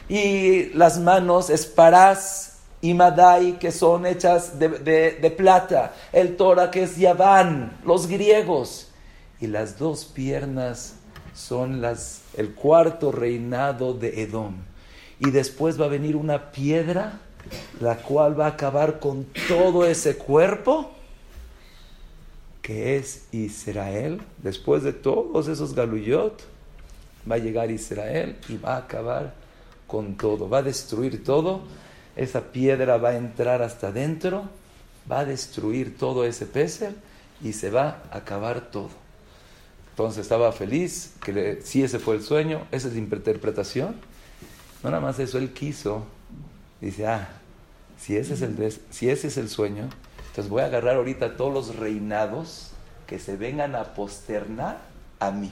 [0.09, 6.85] Y las manos es Parás y Madai, que son hechas de, plata, el Tora, que
[6.85, 8.89] es Yaván, los griegos,
[9.41, 10.95] y las dos piernas
[11.37, 14.55] son las, el cuarto reinado de Edom.
[15.21, 17.21] Y después va a venir una piedra,
[17.81, 20.91] la cual va a acabar con todo ese cuerpo,
[22.63, 24.21] que es Israel.
[24.43, 26.43] Después de todos esos galuyot,
[27.31, 29.35] va a llegar Israel y va a acabar
[29.87, 31.63] con todo, va a destruir todo
[32.17, 34.49] esa piedra va a entrar hasta adentro,
[35.11, 36.95] va a destruir todo ese pecer
[37.43, 38.89] y se va a acabar todo.
[39.97, 43.97] Entonces estaba feliz, que si ese fue el sueño, esa es la interpretación.
[44.83, 46.05] No nada más eso, él quiso,
[46.83, 47.27] dice, ah,
[47.99, 49.89] si ese es el, si ese es el sueño,
[50.29, 52.73] entonces voy a agarrar ahorita todos los reinados
[53.07, 54.81] que se vengan a posternar
[55.19, 55.51] a mí.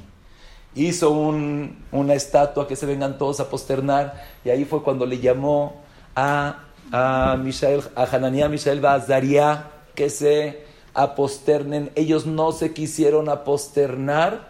[0.75, 5.81] Hizo una estatua que se vengan todos a posternar y ahí fue cuando le llamó
[6.15, 11.91] a, a, Mishael, a Hananiah, Mishael, Bazaria que se aposternen.
[11.95, 14.49] Ellos no se quisieron aposternar.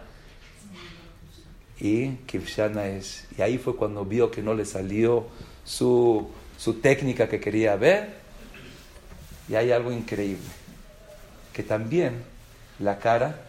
[1.79, 3.25] Y Kivshana es.
[3.37, 5.25] Y ahí fue cuando vio que no le salió
[5.65, 8.15] su, su técnica que quería ver.
[9.49, 10.47] Y hay algo increíble.
[11.53, 12.23] Que también
[12.79, 13.41] la cara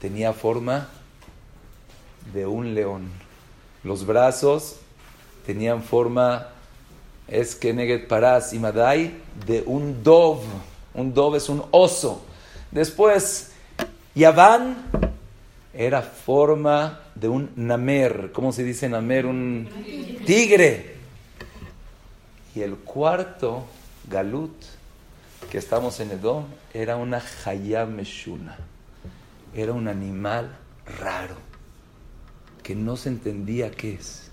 [0.00, 0.88] tenía forma
[2.32, 3.08] de un león.
[3.82, 4.76] Los brazos
[5.46, 6.48] tenían forma
[7.28, 9.14] es que Neget Paras y Madai
[9.46, 10.40] de un dov.
[10.94, 12.24] Un dov es un oso.
[12.70, 13.52] Después,
[14.14, 14.76] Yaván
[15.72, 18.30] era forma de un namer.
[18.32, 19.26] ¿Cómo se dice namer?
[19.26, 19.68] Un
[20.24, 20.94] tigre.
[22.54, 23.64] Y el cuarto,
[24.08, 24.54] Galut,
[25.50, 28.56] que estamos en Edom, era una Hayameshuna.
[29.52, 30.56] Era un animal
[30.98, 31.36] raro,
[32.62, 34.30] que no se entendía qué es.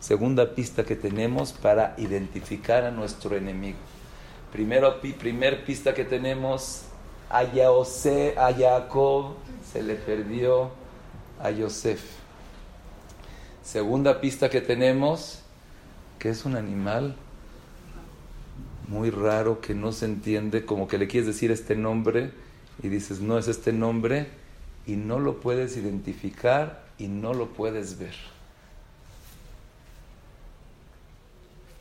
[0.00, 3.78] Segunda pista que tenemos para identificar a nuestro enemigo.
[4.54, 6.82] Primero, primer pista que tenemos,
[7.28, 9.34] a, Yose, a Jacob
[9.72, 10.70] se le perdió
[11.40, 12.00] a Yosef.
[13.64, 15.40] Segunda pista que tenemos,
[16.20, 17.16] que es un animal
[18.86, 22.30] muy raro que no se entiende, como que le quieres decir este nombre
[22.80, 24.28] y dices, no es este nombre,
[24.86, 28.14] y no lo puedes identificar y no lo puedes ver.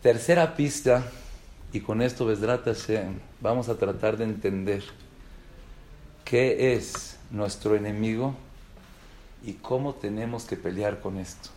[0.02, 1.04] Tercera pista,
[1.74, 2.28] y con esto
[3.42, 4.84] vamos a tratar de entender
[6.24, 8.36] qué es nuestro enemigo
[9.44, 11.50] y cómo tenemos que pelear con esto.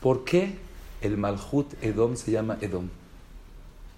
[0.00, 0.56] ¿Por qué
[1.02, 2.88] el Malhut Edom se llama Edom?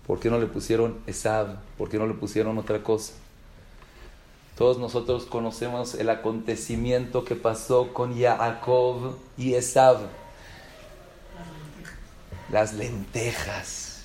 [0.06, 1.58] ¿Por qué no le pusieron Esab?
[1.76, 3.12] ¿Por qué no le pusieron otra cosa?
[4.56, 10.21] Todos nosotros conocemos el acontecimiento que pasó con Yaakov y Esab
[12.52, 14.04] las lentejas.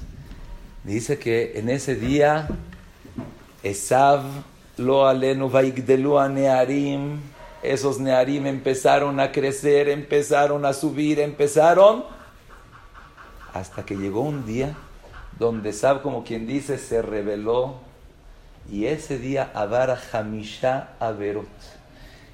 [0.83, 2.47] Dice que en ese día
[3.61, 4.23] Esav
[4.77, 7.19] Lo alenu vaigdelu a nearim.
[7.63, 12.05] Esos nearim empezaron a crecer, empezaron a subir, empezaron.
[13.53, 14.75] Hasta que llegó un día
[15.39, 17.79] donde Sab, como quien dice, se reveló.
[18.69, 21.47] Y ese día Abara Hamisha Averot.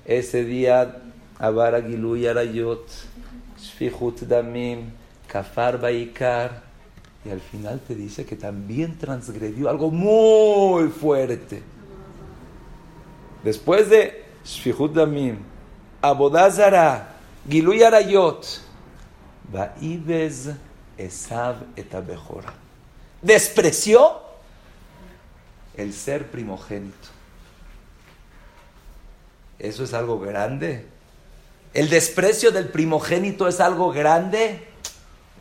[0.04, 0.98] Ese día
[1.40, 2.90] Abara Giluy Arayot.
[3.58, 4.92] Shfihut Damim.
[5.34, 6.62] Kafar Baikar.
[7.26, 11.64] Y al final te dice que también transgredió algo muy fuerte.
[13.44, 15.38] Después de Shfihut Damim,
[16.04, 17.16] Abodazara,
[17.50, 18.46] Giluy Arayot,
[19.52, 20.52] Vaibez
[20.98, 22.54] Esav etabejora.
[23.22, 24.22] Despreció
[25.76, 27.08] el ser primogénito.
[29.58, 30.86] ¿Eso es algo grande?
[31.74, 34.73] ¿El desprecio del primogénito es algo grande?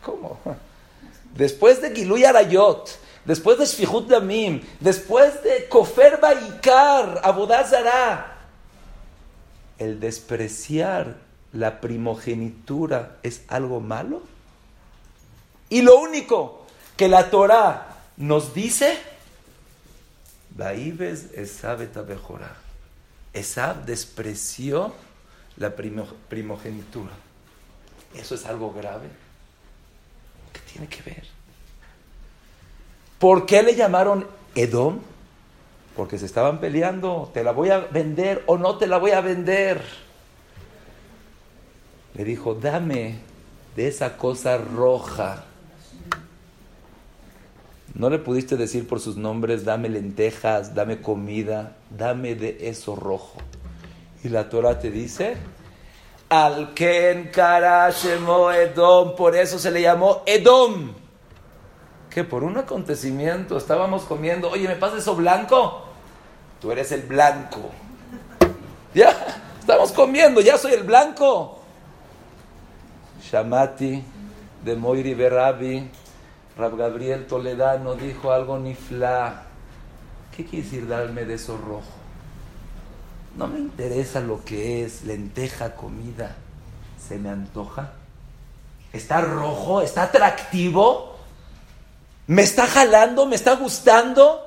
[0.05, 0.39] ¿Cómo?
[1.35, 8.37] Después de Giluy Arayot, después de Shfihut Damim, después de Kofer Baikar, Abodazara,
[9.79, 11.17] el despreciar
[11.53, 14.23] la primogenitura es algo malo.
[15.69, 18.99] Y lo único que la Torah nos dice,
[20.51, 22.57] Baibes Esab mejorar.
[23.33, 24.93] Esab despreció
[25.57, 27.13] la primogenitura.
[28.15, 29.09] Eso es algo grave.
[30.73, 31.25] ¿Qué tiene que ver?
[33.18, 35.01] ¿Por qué le llamaron Edom?
[35.97, 39.20] Porque se estaban peleando, te la voy a vender o no te la voy a
[39.20, 39.83] vender.
[42.14, 43.18] Le dijo, dame
[43.77, 45.45] de esa cosa roja.
[47.95, 53.39] No le pudiste decir por sus nombres, dame lentejas, dame comida, dame de eso rojo.
[54.25, 55.37] Y la Torah te dice,
[56.33, 60.95] al Ken Karashemo Edom, por eso se le llamó Edom
[62.09, 65.83] que por un acontecimiento estábamos comiendo, oye, ¿me pasa eso blanco?
[66.59, 67.70] Tú eres el blanco.
[68.95, 69.14] Ya,
[69.61, 71.61] estamos comiendo, ya soy el blanco.
[73.22, 74.03] Shamati
[74.64, 75.91] de Moiri Berabi,
[76.57, 79.43] Rab Gabriel Toledano dijo algo nifla.
[80.35, 82.02] ¿Qué quiere decir darme de eso rojo?
[83.37, 86.37] No me interesa lo que es lenteja, comida.
[87.09, 87.93] ¿Se me antoja?
[88.93, 89.80] ¿Está rojo?
[89.80, 91.16] ¿Está atractivo?
[92.26, 93.26] ¿Me está jalando?
[93.26, 94.41] ¿Me está gustando?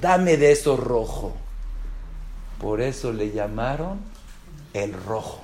[0.00, 1.36] Dame de eso rojo.
[2.60, 4.00] Por eso le llamaron
[4.74, 5.42] el rojo.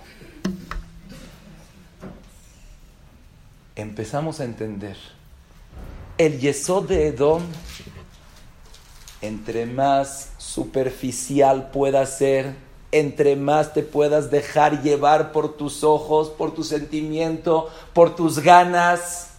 [3.77, 4.97] Empezamos a entender.
[6.19, 7.43] El yesod de Edom,
[9.27, 12.55] entre más superficial pueda ser,
[12.93, 19.31] entre más te puedas dejar llevar por tus ojos, por tu sentimiento, por tus ganas,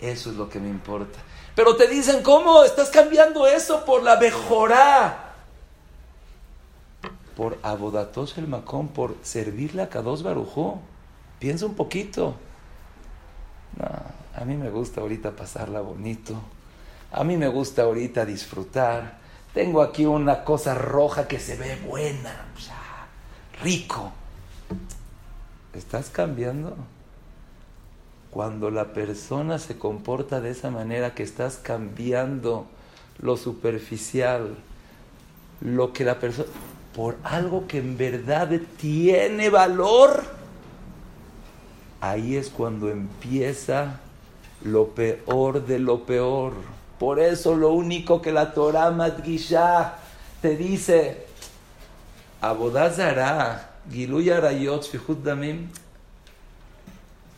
[0.00, 1.18] eso es lo que me importa.
[1.54, 2.62] Pero te dicen, ¿cómo?
[2.62, 5.34] Estás cambiando eso por la mejora.
[7.36, 10.80] Por abodatos el macón, por servirle a Kados Barujó.
[11.38, 12.34] Piensa un poquito.
[14.34, 16.40] a mí me gusta ahorita pasarla bonito.
[17.10, 19.18] A mí me gusta ahorita disfrutar.
[19.54, 22.46] Tengo aquí una cosa roja que se ve buena,
[23.62, 24.12] rico.
[25.72, 26.76] ¿Estás cambiando?
[28.30, 32.66] Cuando la persona se comporta de esa manera que estás cambiando
[33.20, 34.56] lo superficial,
[35.60, 36.48] lo que la persona,
[36.94, 40.24] por algo que en verdad tiene valor,
[42.00, 44.00] ahí es cuando empieza
[44.62, 46.52] lo peor de lo peor.
[46.98, 49.94] Por eso lo único que la Torah Madgisha
[50.42, 51.26] te dice,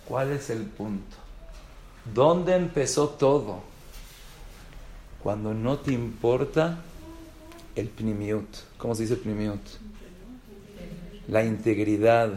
[0.08, 1.16] ¿Cuál es el punto?
[2.12, 3.60] ¿Dónde empezó todo?
[5.22, 6.78] Cuando no te importa
[7.76, 8.48] el pnimiut.
[8.78, 9.60] ¿Cómo se dice pnimiut?
[11.28, 12.30] La integridad.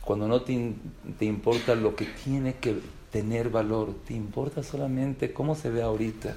[0.00, 0.74] Cuando no te,
[1.18, 2.80] te, importa lo que tiene que
[3.10, 6.34] tener valor, te importa solamente cómo se ve ahorita.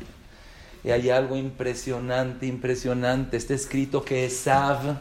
[0.84, 3.38] Y hay algo impresionante, impresionante.
[3.38, 4.98] Está escrito que Esav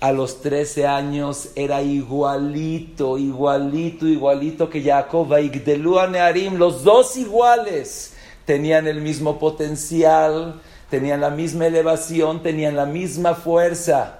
[0.00, 8.14] a los 13 años era igualito, igualito, igualito que Jacob, Nearim, los dos iguales,
[8.44, 10.60] tenían el mismo potencial,
[10.90, 14.18] tenían la misma elevación, tenían la misma fuerza.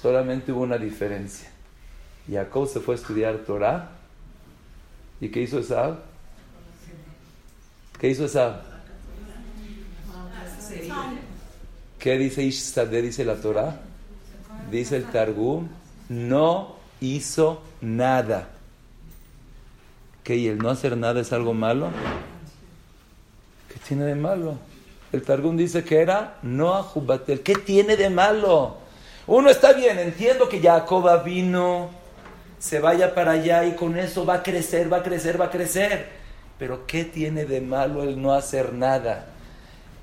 [0.00, 1.48] Solamente hubo una diferencia.
[2.28, 4.01] Jacob se fue a estudiar Torah.
[5.22, 6.00] ¿Y qué hizo Esab?
[8.00, 8.56] ¿Qué hizo Esab?
[11.96, 13.80] ¿Qué dice Ishzadeh, dice la Torah?
[14.68, 15.68] dice el Targum,
[16.08, 18.48] no hizo nada.
[20.24, 21.90] ¿Que y el no hacer nada es algo malo?
[23.68, 24.56] ¿Qué tiene de malo?
[25.12, 27.42] El Targum dice que era no Jubatel.
[27.42, 28.78] ¿Qué tiene de malo?
[29.28, 31.90] Uno está bien, entiendo que Jacoba vino,
[32.62, 35.50] se vaya para allá y con eso va a crecer, va a crecer, va a
[35.50, 36.10] crecer.
[36.60, 39.26] Pero ¿qué tiene de malo el no hacer nada?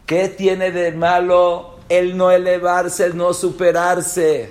[0.05, 4.49] ¿Qué tiene de malo el no elevarse, el no superarse?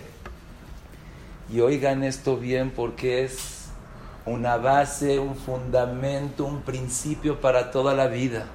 [1.53, 3.67] Y oigan esto bien porque es
[4.25, 8.47] una base, un fundamento, un principio para toda la vida.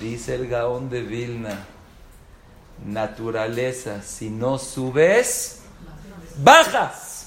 [0.00, 1.66] Dice el Gaón de Vilna,
[2.86, 5.60] naturaleza, si no subes,
[6.42, 7.19] bajas.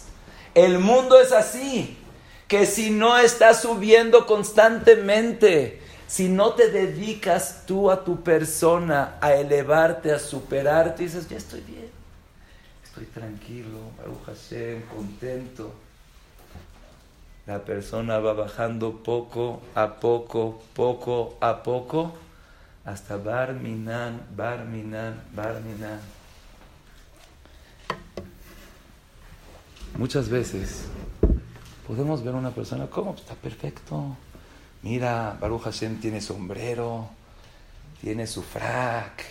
[0.56, 1.98] El mundo es así,
[2.48, 9.34] que si no estás subiendo constantemente, si no te dedicas tú a tu persona a
[9.34, 11.90] elevarte, a superarte, dices, ya estoy bien,
[12.84, 14.38] estoy tranquilo, Baruch
[14.96, 15.74] contento
[17.46, 22.14] la persona va bajando poco a poco, poco a poco,
[22.86, 26.00] hasta Barminan, Barminan, Barminan.
[29.98, 30.86] Muchas veces
[31.88, 33.14] podemos ver a una persona, ¿cómo?
[33.14, 34.18] Está perfecto.
[34.82, 37.10] Mira, Baruch Hashem tiene sombrero,
[38.02, 39.24] tiene su frac.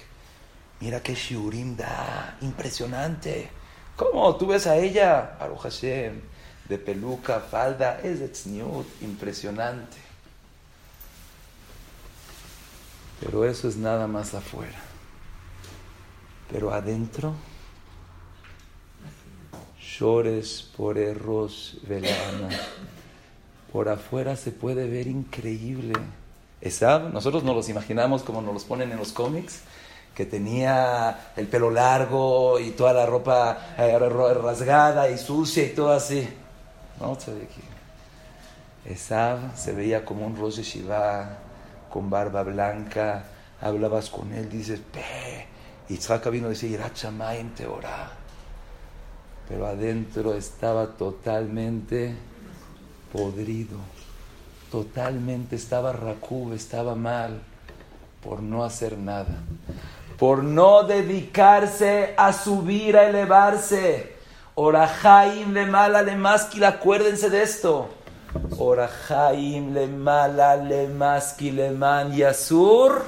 [0.80, 3.50] Mira qué shiurim da, impresionante.
[3.96, 4.36] ¿Cómo?
[4.36, 6.32] Tú ves a ella, Baruch Hashem
[6.68, 8.32] de peluca, falda, es de
[9.00, 9.98] impresionante.
[13.20, 14.80] Pero eso es nada más afuera.
[16.50, 17.34] Pero adentro,
[20.76, 22.48] por erros velana.
[23.72, 25.94] Por afuera se puede ver increíble.
[26.61, 29.61] Esab, nosotros nos los imaginamos como nos los ponen en los cómics,
[30.14, 35.92] que tenía el pelo largo y toda la ropa eh, rasgada y sucia y todo
[35.92, 36.28] así.
[37.00, 37.16] No,
[38.84, 41.38] Esab se veía como un Rosh Shiva
[41.88, 43.24] con barba blanca.
[43.61, 45.46] Hablabas con él, dices, pe.
[45.88, 48.21] Yitzhak vino a decir, en Teorá.
[49.53, 52.16] Pero adentro estaba totalmente
[53.12, 53.76] podrido.
[54.70, 57.38] Totalmente estaba racub, estaba mal
[58.24, 59.42] por no hacer nada.
[60.18, 64.16] Por no dedicarse a subir, a elevarse
[64.55, 67.90] Orahaim le mala le maskil, acuérdense de esto.
[68.59, 73.05] Orahaim le mala le maskil le man yasur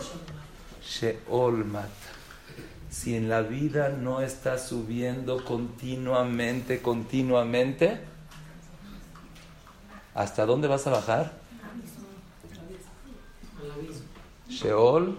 [0.82, 1.64] sheol
[2.94, 7.98] Si en la vida no estás subiendo continuamente, continuamente,
[10.14, 11.32] ¿hasta dónde vas a bajar?
[14.48, 15.18] Sheol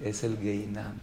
[0.00, 1.00] es el Geinam.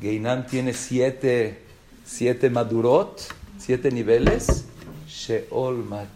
[0.00, 1.70] Geinam tiene siete
[2.04, 3.20] siete madurot,
[3.58, 4.64] siete niveles,
[5.06, 6.08] Sheol Mat.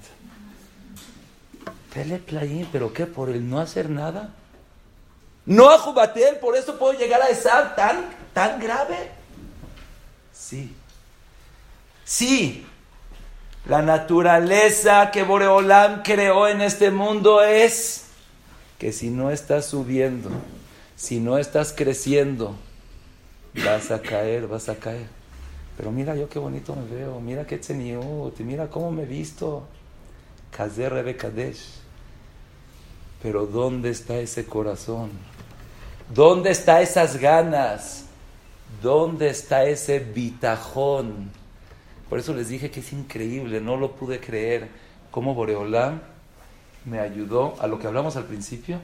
[2.73, 3.07] pero ¿qué?
[3.07, 4.35] ¿Por el no hacer nada?
[5.47, 6.39] ¿No a Jubatel?
[6.39, 9.11] ¿Por eso puedo llegar a estar tan, tan grave?
[10.33, 10.75] Sí.
[12.05, 12.67] Sí.
[13.67, 18.05] La naturaleza que Boreolam creó en este mundo es
[18.79, 20.29] que si no estás subiendo,
[20.97, 22.57] si no estás creciendo,
[23.65, 25.07] vas a caer, vas a caer.
[25.79, 29.67] Pero mira yo qué bonito me veo, mira qué tzeniut, mira cómo me he visto.
[30.55, 31.81] Kazer Kadesh.
[33.23, 35.11] Pero ¿dónde está ese corazón?
[36.13, 38.04] ¿Dónde está esas ganas?
[38.85, 41.31] ¿Dónde está ese bitajón?
[42.11, 44.69] Por eso les dije que es increíble, no lo pude creer.
[45.11, 46.03] Cómo Boreolán
[46.85, 48.79] me ayudó a lo que hablamos al principio.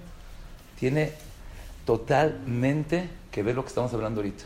[0.79, 1.13] Tiene
[1.85, 4.45] totalmente que ver lo que estamos hablando ahorita.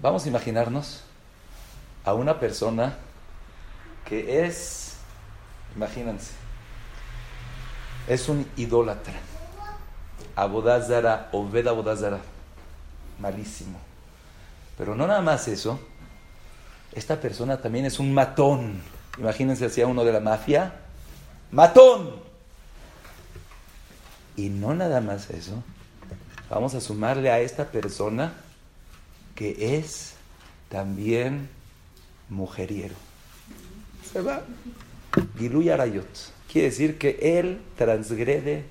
[0.00, 1.04] Vamos a imaginarnos
[2.04, 2.98] a una persona
[4.04, 4.96] que es,
[5.76, 6.32] imagínense,
[8.08, 9.29] es un idólatra.
[10.36, 12.20] Abodazara, Obed Abodazara.
[13.18, 13.78] Malísimo.
[14.78, 15.78] Pero no nada más eso.
[16.92, 18.80] Esta persona también es un matón.
[19.18, 20.72] Imagínense hacia uno de la mafia.
[21.50, 22.14] Matón.
[24.36, 25.62] Y no nada más eso.
[26.48, 28.32] Vamos a sumarle a esta persona
[29.34, 30.14] que es
[30.68, 31.48] también
[32.28, 32.94] mujeriero.
[34.12, 34.42] Se va.
[35.38, 36.06] Giluy Arayot.
[36.50, 38.64] Quiere decir que él transgrede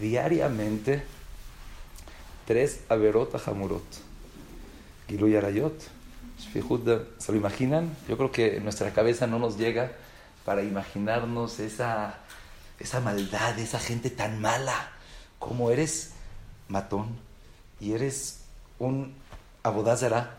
[0.00, 1.02] diariamente
[2.46, 3.84] tres averot hamurot.
[5.08, 5.74] Giluy Arayot.
[6.38, 7.94] ¿Se lo imaginan?
[8.08, 9.92] Yo creo que en nuestra cabeza no nos llega
[10.44, 12.18] para imaginarnos esa,
[12.78, 14.90] esa maldad, esa gente tan mala.
[15.38, 16.12] Como eres
[16.68, 17.08] matón
[17.78, 18.40] y eres
[18.78, 19.14] un
[19.62, 20.38] Abodazara,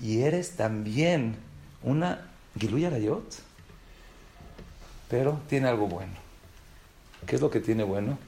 [0.00, 1.36] y eres también
[1.82, 2.28] una
[2.58, 3.24] Giluya Rayot,
[5.08, 6.12] pero tiene algo bueno.
[7.26, 8.18] ¿Qué es lo que tiene bueno?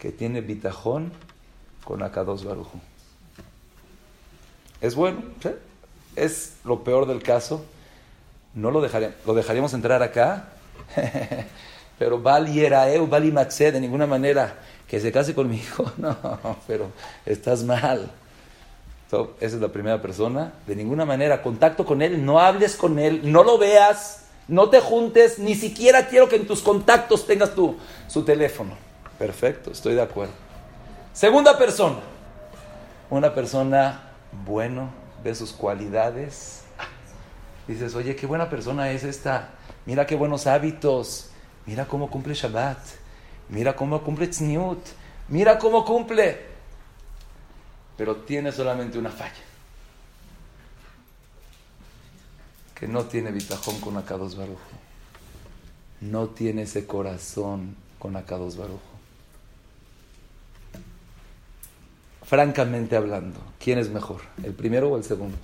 [0.00, 1.12] Que tiene bitajón
[1.84, 2.80] con Akados Barujo.
[4.80, 5.22] Es bueno,
[6.16, 7.64] es lo peor del caso.
[8.54, 10.48] No lo dejaríamos, lo dejaríamos entrar acá,
[11.98, 14.56] pero Bali Yeraeu, Bali Matze, de ninguna manera
[14.88, 15.92] que se case con mi hijo.
[15.98, 16.16] No,
[16.66, 16.90] pero
[17.26, 18.10] estás mal.
[19.06, 20.54] esa es la primera persona.
[20.66, 24.80] De ninguna manera, contacto con él, no hables con él, no lo veas, no te
[24.80, 27.76] juntes, ni siquiera quiero que en tus contactos tengas tu,
[28.08, 28.89] su teléfono.
[29.20, 30.32] Perfecto, estoy de acuerdo.
[31.12, 31.98] Segunda persona,
[33.10, 34.12] una persona
[34.46, 34.88] bueno,
[35.22, 36.62] ve sus cualidades.
[37.68, 39.50] Dices, oye, qué buena persona es esta.
[39.84, 41.28] Mira qué buenos hábitos.
[41.66, 42.78] Mira cómo cumple Shabbat.
[43.50, 44.80] Mira cómo cumple Tzniut.
[45.28, 46.40] Mira cómo cumple.
[47.98, 49.34] Pero tiene solamente una falla.
[52.74, 54.60] Que no tiene bitajón con Akados Barujo.
[56.00, 58.89] No tiene ese corazón con Akados Barujo.
[62.30, 64.20] Francamente hablando, ¿quién es mejor?
[64.44, 65.36] ¿El primero o el segundo?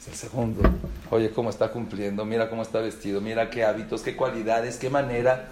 [0.00, 0.60] Es el segundo.
[1.08, 5.50] Oye, cómo está cumpliendo, mira cómo está vestido, mira qué hábitos, qué cualidades, qué manera.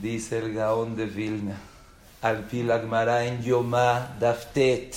[0.00, 1.58] Dice el Gaón de Vilna,
[2.22, 4.94] al pilagmara en Yomá Daftet.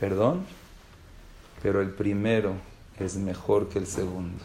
[0.00, 0.46] Perdón,
[1.62, 2.54] pero el primero
[2.98, 4.42] es mejor que el segundo.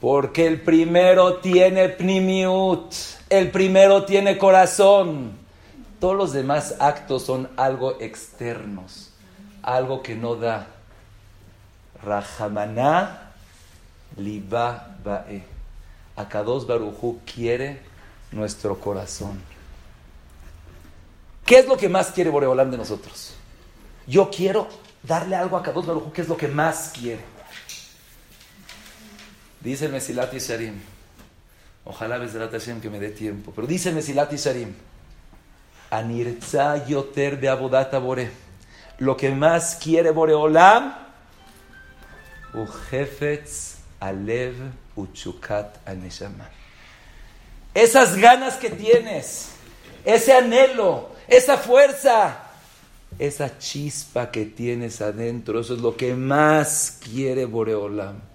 [0.00, 2.92] Porque el primero tiene pnimiut,
[3.28, 5.32] el primero tiene corazón.
[6.00, 9.10] Todos los demás actos son algo externos,
[9.62, 10.66] algo que no da.
[12.02, 13.32] Rajamaná
[14.16, 15.44] liba bae.
[16.16, 17.80] Akados Barujú quiere
[18.32, 19.40] nuestro corazón.
[21.44, 23.34] ¿Qué es lo que más quiere Boreolam de nosotros?
[24.06, 24.68] Yo quiero
[25.02, 27.39] darle algo a Akados Barujú, ¿qué es lo que más quiere?
[29.60, 30.80] Dice el Mesilat Yisharim.
[31.84, 33.52] Ojalá Bezrat Hashem que me dé tiempo.
[33.54, 34.74] Pero dice el Mesilat Yisharim.
[35.90, 38.30] Anirza yoter de abodata bore.
[38.98, 40.94] Lo que más quiere Boreolam.
[42.54, 44.54] Ujefetz alev
[44.96, 46.48] uchukat aneshama.
[47.74, 49.50] Esas ganas que tienes.
[50.04, 51.10] Ese anhelo.
[51.28, 52.46] Esa fuerza.
[53.18, 55.60] Esa chispa que tienes adentro.
[55.60, 58.29] Eso es lo que más quiere Boreolam.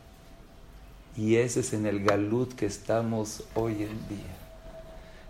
[1.18, 4.36] Y ese es en el galut que estamos hoy en día.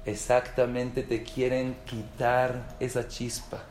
[0.06, 3.64] Exactamente te quieren quitar esa chispa.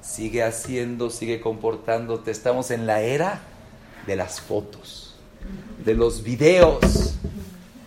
[0.00, 2.30] Sigue haciendo, sigue comportándote.
[2.30, 3.40] Estamos en la era
[4.06, 5.16] de las fotos,
[5.84, 7.14] de los videos.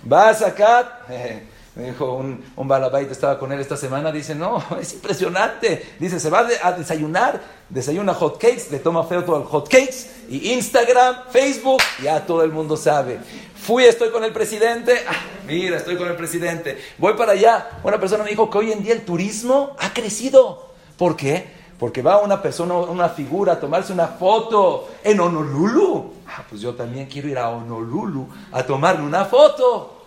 [0.03, 0.99] Vas acá,
[1.75, 2.71] me dijo un, un
[3.09, 5.95] estaba con él esta semana, dice, no, es impresionante.
[5.99, 10.51] Dice, se va a desayunar, desayuna hot cakes, le toma foto al hot cakes, y
[10.51, 13.19] Instagram, Facebook, ya todo el mundo sabe.
[13.63, 15.05] Fui, estoy con el presidente.
[15.07, 15.15] Ah,
[15.47, 16.77] mira, estoy con el presidente.
[16.97, 17.79] Voy para allá.
[17.81, 20.73] Una persona me dijo que hoy en día el turismo ha crecido.
[20.97, 21.47] ¿Por qué?
[21.79, 26.11] Porque va una persona, una figura a tomarse una foto en Honolulu.
[26.27, 30.03] Ah, pues yo también quiero ir a Honolulu a tomarme una foto.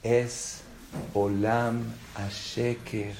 [0.00, 0.60] Es
[1.12, 1.82] Olam
[2.14, 3.16] Asheker.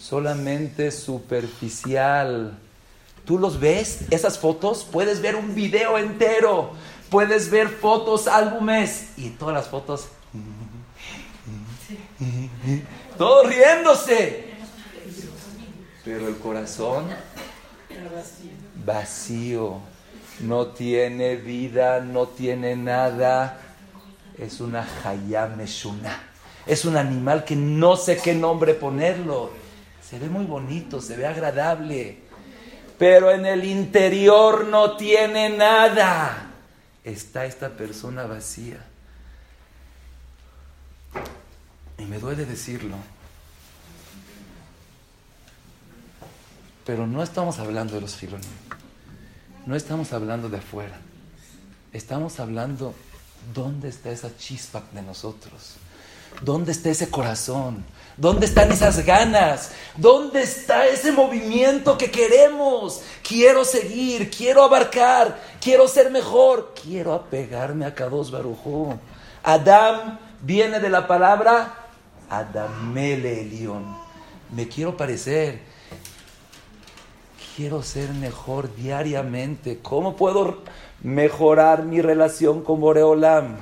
[0.00, 2.56] Solamente superficial.
[3.24, 6.70] Tú los ves, esas fotos, puedes ver un video entero
[7.10, 10.08] Puedes ver fotos, álbumes y todas las fotos.
[13.16, 14.46] Todos riéndose.
[16.04, 17.06] Pero el corazón
[18.84, 19.80] vacío.
[20.40, 23.60] No tiene vida, no tiene nada.
[24.36, 26.22] Es una hayameshuna.
[26.66, 29.50] Es un animal que no sé qué nombre ponerlo.
[30.02, 32.18] Se ve muy bonito, se ve agradable.
[32.98, 36.45] Pero en el interior no tiene nada
[37.06, 38.84] está esta persona vacía.
[41.98, 42.96] Y me duele decirlo.
[46.84, 48.46] Pero no estamos hablando de los filones.
[49.66, 50.98] No estamos hablando de afuera.
[51.92, 52.94] Estamos hablando
[53.54, 55.76] dónde está esa chispa de nosotros.
[56.42, 57.84] ¿Dónde está ese corazón?
[58.16, 59.72] ¿Dónde están esas ganas?
[59.96, 63.02] ¿Dónde está ese movimiento que queremos?
[63.22, 68.98] Quiero seguir, quiero abarcar, quiero ser mejor, quiero apegarme a Kadosh Barujú.
[69.42, 71.86] Adam viene de la palabra
[72.30, 73.96] Adamele Elión.
[74.50, 75.60] Me quiero parecer.
[77.54, 79.78] Quiero ser mejor diariamente.
[79.82, 80.62] ¿Cómo puedo
[81.02, 83.56] mejorar mi relación con Boreolam?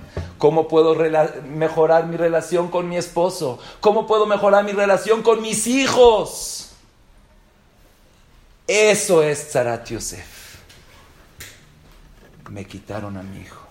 [0.44, 0.94] ¿Cómo puedo
[1.48, 3.58] mejorar mi relación con mi esposo?
[3.80, 6.72] ¿Cómo puedo mejorar mi relación con mis hijos?
[8.66, 10.58] Eso es Zarat Yosef.
[12.50, 13.62] Me quitaron a mi hijo.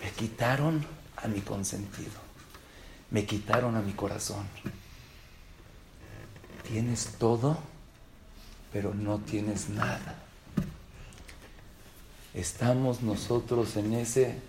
[0.00, 2.20] Me quitaron a mi consentido.
[3.10, 4.46] Me quitaron a mi corazón.
[6.68, 7.58] Tienes todo,
[8.72, 10.22] pero no tienes nada.
[12.32, 14.40] Estamos nosotros en ese,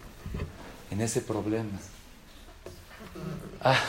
[0.91, 1.79] en ese problema.
[3.61, 3.79] Ah,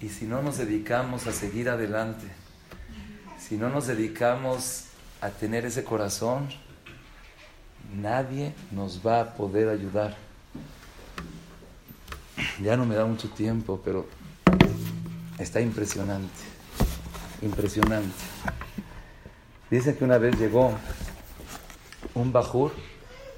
[0.00, 2.26] y si no nos dedicamos a seguir adelante,
[3.38, 4.84] si no nos dedicamos
[5.20, 6.48] a tener ese corazón,
[7.94, 10.16] nadie nos va a poder ayudar.
[12.60, 14.06] Ya no me da mucho tiempo, pero
[15.38, 16.32] está impresionante,
[17.42, 18.14] impresionante.
[19.70, 20.72] Dice que una vez llegó
[22.14, 22.72] un bajur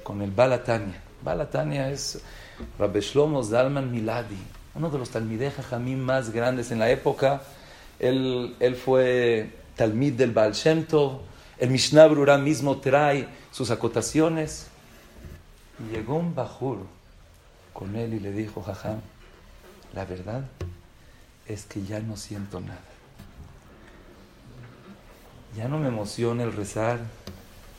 [0.03, 1.03] con el Balatania.
[1.23, 2.21] Balatania es
[2.79, 4.39] Rabbi Shlomo Zalman Miladi,
[4.75, 7.43] uno de los talmideh jamín más grandes en la época.
[7.99, 10.87] Él, él fue talmid del Baal Shem.
[11.59, 14.67] El Mishnah Brura mismo trae sus acotaciones.
[15.93, 16.79] Llegó un bajur
[17.73, 19.01] con él y le dijo, jajam,
[19.93, 20.45] la verdad
[21.47, 22.81] es que ya no siento nada.
[25.57, 26.99] Ya no me emociona el rezar,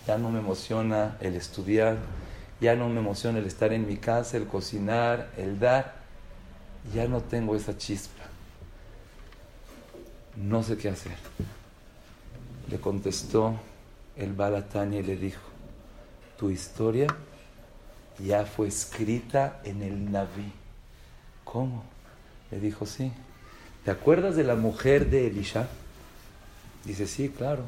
[0.08, 1.98] ya no me emociona el estudiar,
[2.66, 5.94] ya no me emociona el estar en mi casa, el cocinar, el dar.
[6.96, 8.24] Ya no tengo esa chispa.
[10.36, 11.16] No sé qué hacer.
[12.72, 13.54] Le contestó
[14.18, 15.42] el Balatani y le dijo,
[16.40, 17.06] tu historia
[18.18, 20.52] ya fue escrita en el Naví.
[21.44, 21.84] ¿Cómo?
[22.50, 23.12] Le dijo, sí.
[23.84, 25.68] ¿Te acuerdas de la mujer de Elisha?
[26.84, 27.62] Dice, sí, claro.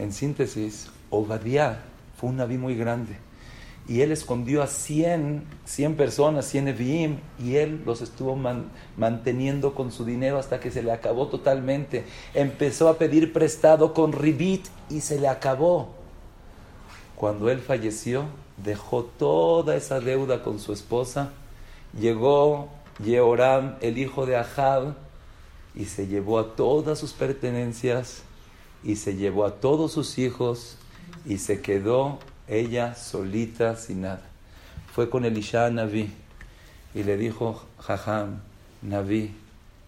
[0.00, 1.82] En síntesis, Obadiah
[2.16, 3.16] fue un Naví muy grande.
[3.88, 8.36] Y él escondió a 100, 100 personas, 100 Eviim, y él los estuvo
[8.96, 12.04] manteniendo con su dinero hasta que se le acabó totalmente.
[12.32, 15.94] Empezó a pedir prestado con Ribit y se le acabó.
[17.16, 18.24] Cuando él falleció,
[18.56, 21.30] dejó toda esa deuda con su esposa.
[21.98, 22.68] Llegó
[23.04, 24.94] Yehoram, el hijo de Ahab,
[25.74, 28.22] y se llevó a todas sus pertenencias,
[28.84, 30.76] y se llevó a todos sus hijos,
[31.24, 32.18] y se quedó
[32.52, 34.22] ella solita, sin nada.
[34.92, 36.10] Fue con Elisha Naví
[36.94, 38.40] y le dijo, Jajam,
[38.82, 39.34] Naví,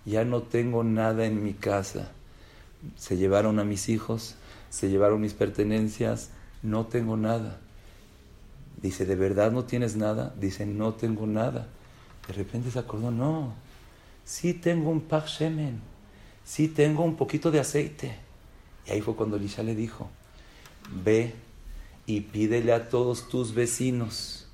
[0.06, 2.10] ya no tengo nada en mi casa.
[2.96, 4.36] Se llevaron a mis hijos,
[4.70, 6.30] se llevaron mis pertenencias,
[6.62, 7.58] no tengo nada.
[8.80, 10.34] Dice, ¿de verdad no tienes nada?
[10.40, 11.68] Dice, no tengo nada.
[12.26, 13.52] De repente se acordó, no,
[14.24, 15.80] sí tengo un pach shemen,
[16.44, 18.16] sí tengo un poquito de aceite.
[18.86, 20.08] Y ahí fue cuando Elisha le dijo,
[21.04, 21.34] ve
[22.07, 24.46] y pídele a todos tus vecinos,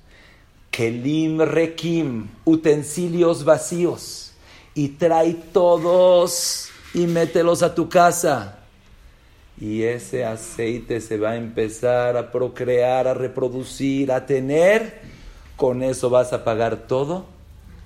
[0.69, 4.33] kelim rekim, utensilios vacíos,
[4.73, 8.57] y trae todos y mételos a tu casa
[9.61, 15.01] y ese aceite se va a empezar a procrear, a reproducir, a tener.
[15.55, 17.27] Con eso vas a pagar todo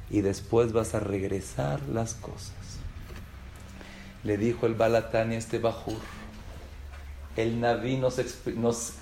[0.10, 2.54] y después vas a regresar las cosas.
[4.24, 6.00] Le dijo el Balatani a este Bajur.
[7.36, 8.18] El Naví nos,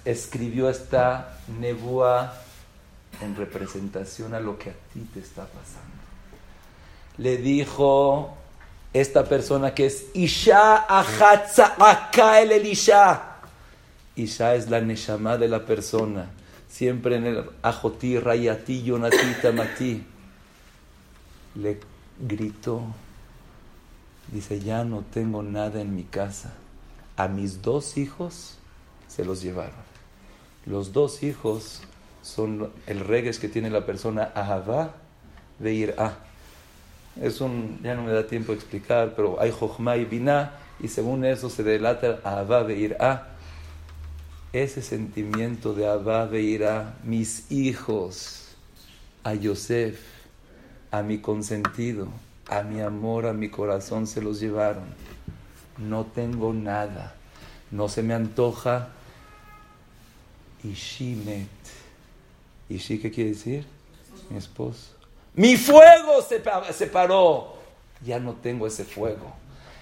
[0.05, 2.33] escribió esta nebúa
[3.21, 5.93] en representación a lo que a ti te está pasando.
[7.17, 8.35] Le dijo
[8.91, 13.21] esta persona que es Isha acá el Elisha.
[14.15, 16.29] Isha es la neshama de la persona.
[16.69, 20.03] Siempre en el Ajoti, Rayati, Yonati, Tamati.
[21.55, 21.79] Le
[22.19, 22.81] gritó.
[24.31, 26.53] Dice, ya no tengo nada en mi casa.
[27.15, 28.57] A mis dos hijos
[29.07, 29.93] se los llevaron.
[30.65, 31.81] Los dos hijos
[32.21, 34.93] son el regues que tiene la persona Ahavá
[35.59, 36.17] de ir a
[37.21, 40.87] es un, ya no me da tiempo de explicar, pero hay Jochma y Binah, y
[40.87, 43.27] según eso se delata Abba de a
[44.51, 48.55] Ese sentimiento de Abba de a mis hijos,
[49.23, 49.99] a Yosef,
[50.89, 52.07] a mi consentido,
[52.49, 54.83] a mi amor, a mi corazón se los llevaron.
[55.77, 57.15] No tengo nada,
[57.71, 58.89] no se me antoja.
[60.63, 61.49] Ishimet.
[62.69, 63.65] ¿Ishi qué quiere decir?
[64.29, 64.91] Mi esposo.
[65.35, 67.57] Mi fuego se, paró.
[68.05, 69.33] Ya no tengo ese fuego.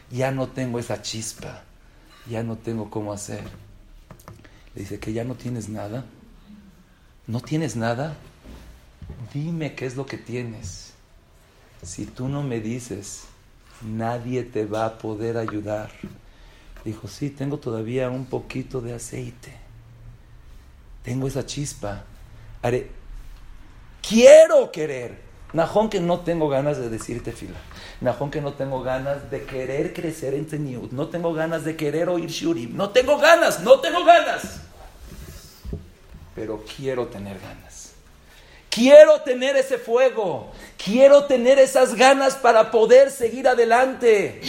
[0.09, 1.63] Ya no tengo esa chispa.
[2.29, 3.43] Ya no tengo cómo hacer.
[4.73, 6.05] Le dice que ya no tienes nada.
[7.27, 8.15] ¿No tienes nada?
[9.33, 10.93] Dime qué es lo que tienes.
[11.83, 13.23] Si tú no me dices,
[13.84, 15.91] nadie te va a poder ayudar.
[16.84, 19.53] Dijo, sí, tengo todavía un poquito de aceite.
[21.03, 22.03] Tengo esa chispa.
[22.61, 22.89] Haré,
[24.07, 25.32] quiero querer.
[25.53, 27.57] Najón que no tengo ganas de decirte fila.
[27.99, 30.91] Najón que no tengo ganas de querer crecer en Teniut.
[30.91, 32.75] No tengo ganas de querer oír Shurim.
[32.75, 34.61] No tengo ganas, no tengo ganas.
[36.34, 37.90] Pero quiero tener ganas.
[38.72, 40.49] Quiero tener ese fuego.
[40.84, 44.41] Quiero tener esas ganas para poder seguir adelante.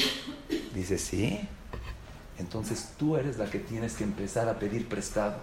[0.72, 1.40] Dice, sí.
[2.38, 5.36] Entonces tú eres la que tienes que empezar a pedir prestado.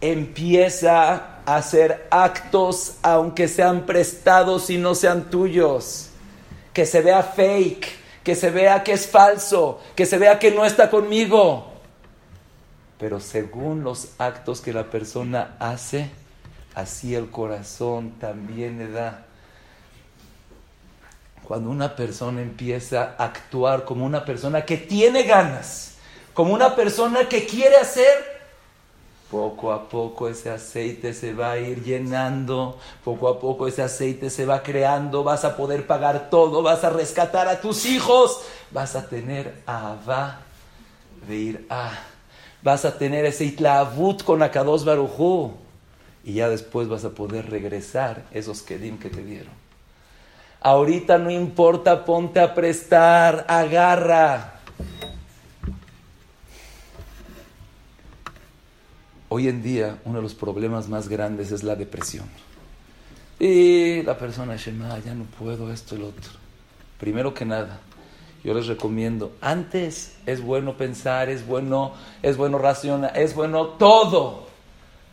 [0.00, 6.08] Empieza a hacer actos aunque sean prestados y no sean tuyos.
[6.72, 7.88] Que se vea fake,
[8.24, 11.70] que se vea que es falso, que se vea que no está conmigo.
[12.98, 16.10] Pero según los actos que la persona hace,
[16.74, 19.26] así el corazón también le da.
[21.44, 25.94] Cuando una persona empieza a actuar como una persona que tiene ganas,
[26.32, 28.40] como una persona que quiere hacer,
[29.30, 34.30] poco a poco ese aceite se va a ir llenando, poco a poco ese aceite
[34.30, 38.94] se va creando, vas a poder pagar todo, vas a rescatar a tus hijos, vas
[38.94, 39.96] a tener a
[41.26, 41.90] de ir a,
[42.62, 45.52] vas a tener ese itlavut con Akados Barujú
[46.24, 49.52] y ya después vas a poder regresar esos kedim que te dieron.
[50.60, 54.60] Ahorita no importa, ponte a prestar, agarra.
[59.30, 62.28] Hoy en día uno de los problemas más grandes es la depresión.
[63.38, 66.32] Y la persona dice, ya no puedo esto lo otro.
[66.98, 67.80] Primero que nada,
[68.44, 74.49] yo les recomiendo, antes es bueno pensar, es bueno, es bueno racionar, es bueno todo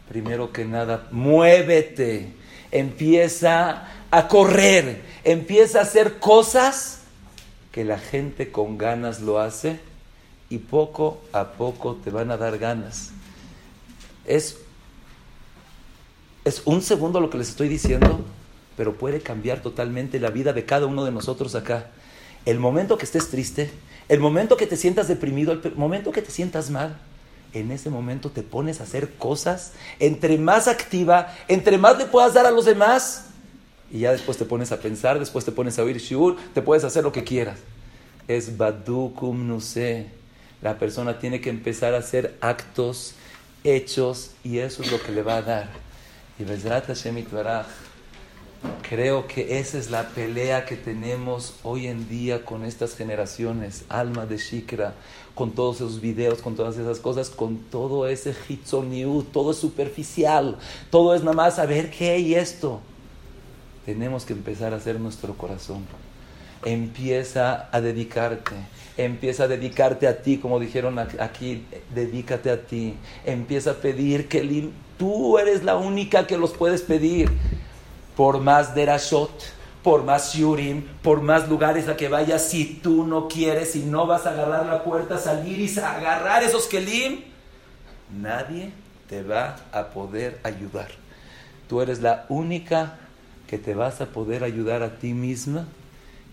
[0.09, 2.33] primero que nada, muévete,
[2.71, 7.01] empieza a correr, empieza a hacer cosas
[7.71, 9.79] que la gente con ganas lo hace
[10.49, 13.11] y poco a poco te van a dar ganas.
[14.25, 14.57] Es,
[16.45, 18.21] es un segundo lo que les estoy diciendo,
[18.75, 21.87] pero puede cambiar totalmente la vida de cada uno de nosotros acá.
[22.45, 23.69] El momento que estés triste,
[24.07, 26.97] el momento que te sientas deprimido, el momento que te sientas mal,
[27.53, 32.33] en ese momento te pones a hacer cosas, entre más activa, entre más le puedas
[32.33, 33.25] dar a los demás,
[33.91, 36.83] y ya después te pones a pensar, después te pones a oír shiur, te puedes
[36.83, 37.59] hacer lo que quieras.
[38.27, 40.07] Es badukum no sé.
[40.61, 43.13] La persona tiene que empezar a hacer actos,
[43.63, 45.69] hechos, y eso es lo que le va a dar.
[46.39, 47.17] Y Hashem
[48.89, 54.25] Creo que esa es la pelea que tenemos hoy en día con estas generaciones, alma
[54.25, 54.93] de Shikra,
[55.35, 60.57] con todos esos videos, con todas esas cosas, con todo ese hitzoniu, todo es superficial,
[60.89, 62.79] todo es nada más saber qué hay esto.
[63.85, 65.85] Tenemos que empezar a hacer nuestro corazón.
[66.63, 68.55] Empieza a dedicarte,
[68.95, 72.93] empieza a dedicarte a ti, como dijeron aquí, dedícate a ti.
[73.25, 77.29] Empieza a pedir que tú eres la única que los puedes pedir
[78.17, 79.31] por más derashot,
[79.83, 84.07] por más shurim, por más lugares a que vayas, si tú no quieres, y no
[84.07, 87.21] vas a agarrar la puerta, salir y agarrar esos kelim,
[88.19, 88.71] nadie
[89.07, 90.89] te va a poder ayudar.
[91.69, 92.97] Tú eres la única
[93.47, 95.67] que te vas a poder ayudar a ti misma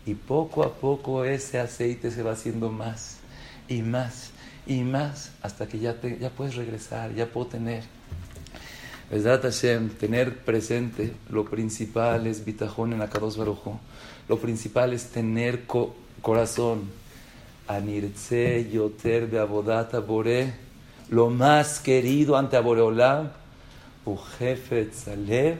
[0.07, 3.18] y poco a poco ese aceite se va haciendo más
[3.68, 4.30] y más
[4.66, 7.85] y más hasta que ya, te, ya puedes regresar, ya puedo tener.
[9.11, 13.79] Hashem, tener presente, lo principal es bitajón en Akados Barujo.
[14.29, 15.65] Lo principal es tener
[16.23, 16.91] corazón.
[17.67, 20.53] Anirtze yoter de abodata bore,
[21.09, 23.31] lo más querido ante Aboreolam,
[24.39, 25.57] jefe tzalev,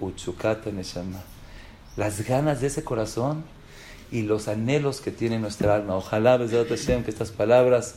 [0.00, 1.20] uchukata neshama.
[1.96, 3.44] Las ganas de ese corazón
[4.10, 5.96] y los anhelos que tiene nuestra alma.
[5.96, 7.96] Ojalá, Hashem, que estas palabras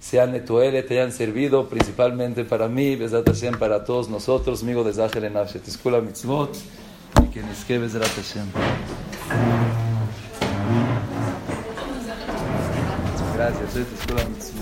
[0.00, 4.94] sean etuele, te hayan servido principalmente para mí, Besat Hashem, para todos nosotros, amigo de
[4.94, 6.56] Zahel en Escuela Mitzvot,
[7.22, 7.42] y que
[7.78, 8.46] Besat Hashem.
[13.36, 14.59] Gracias, Escuela Mitzvot.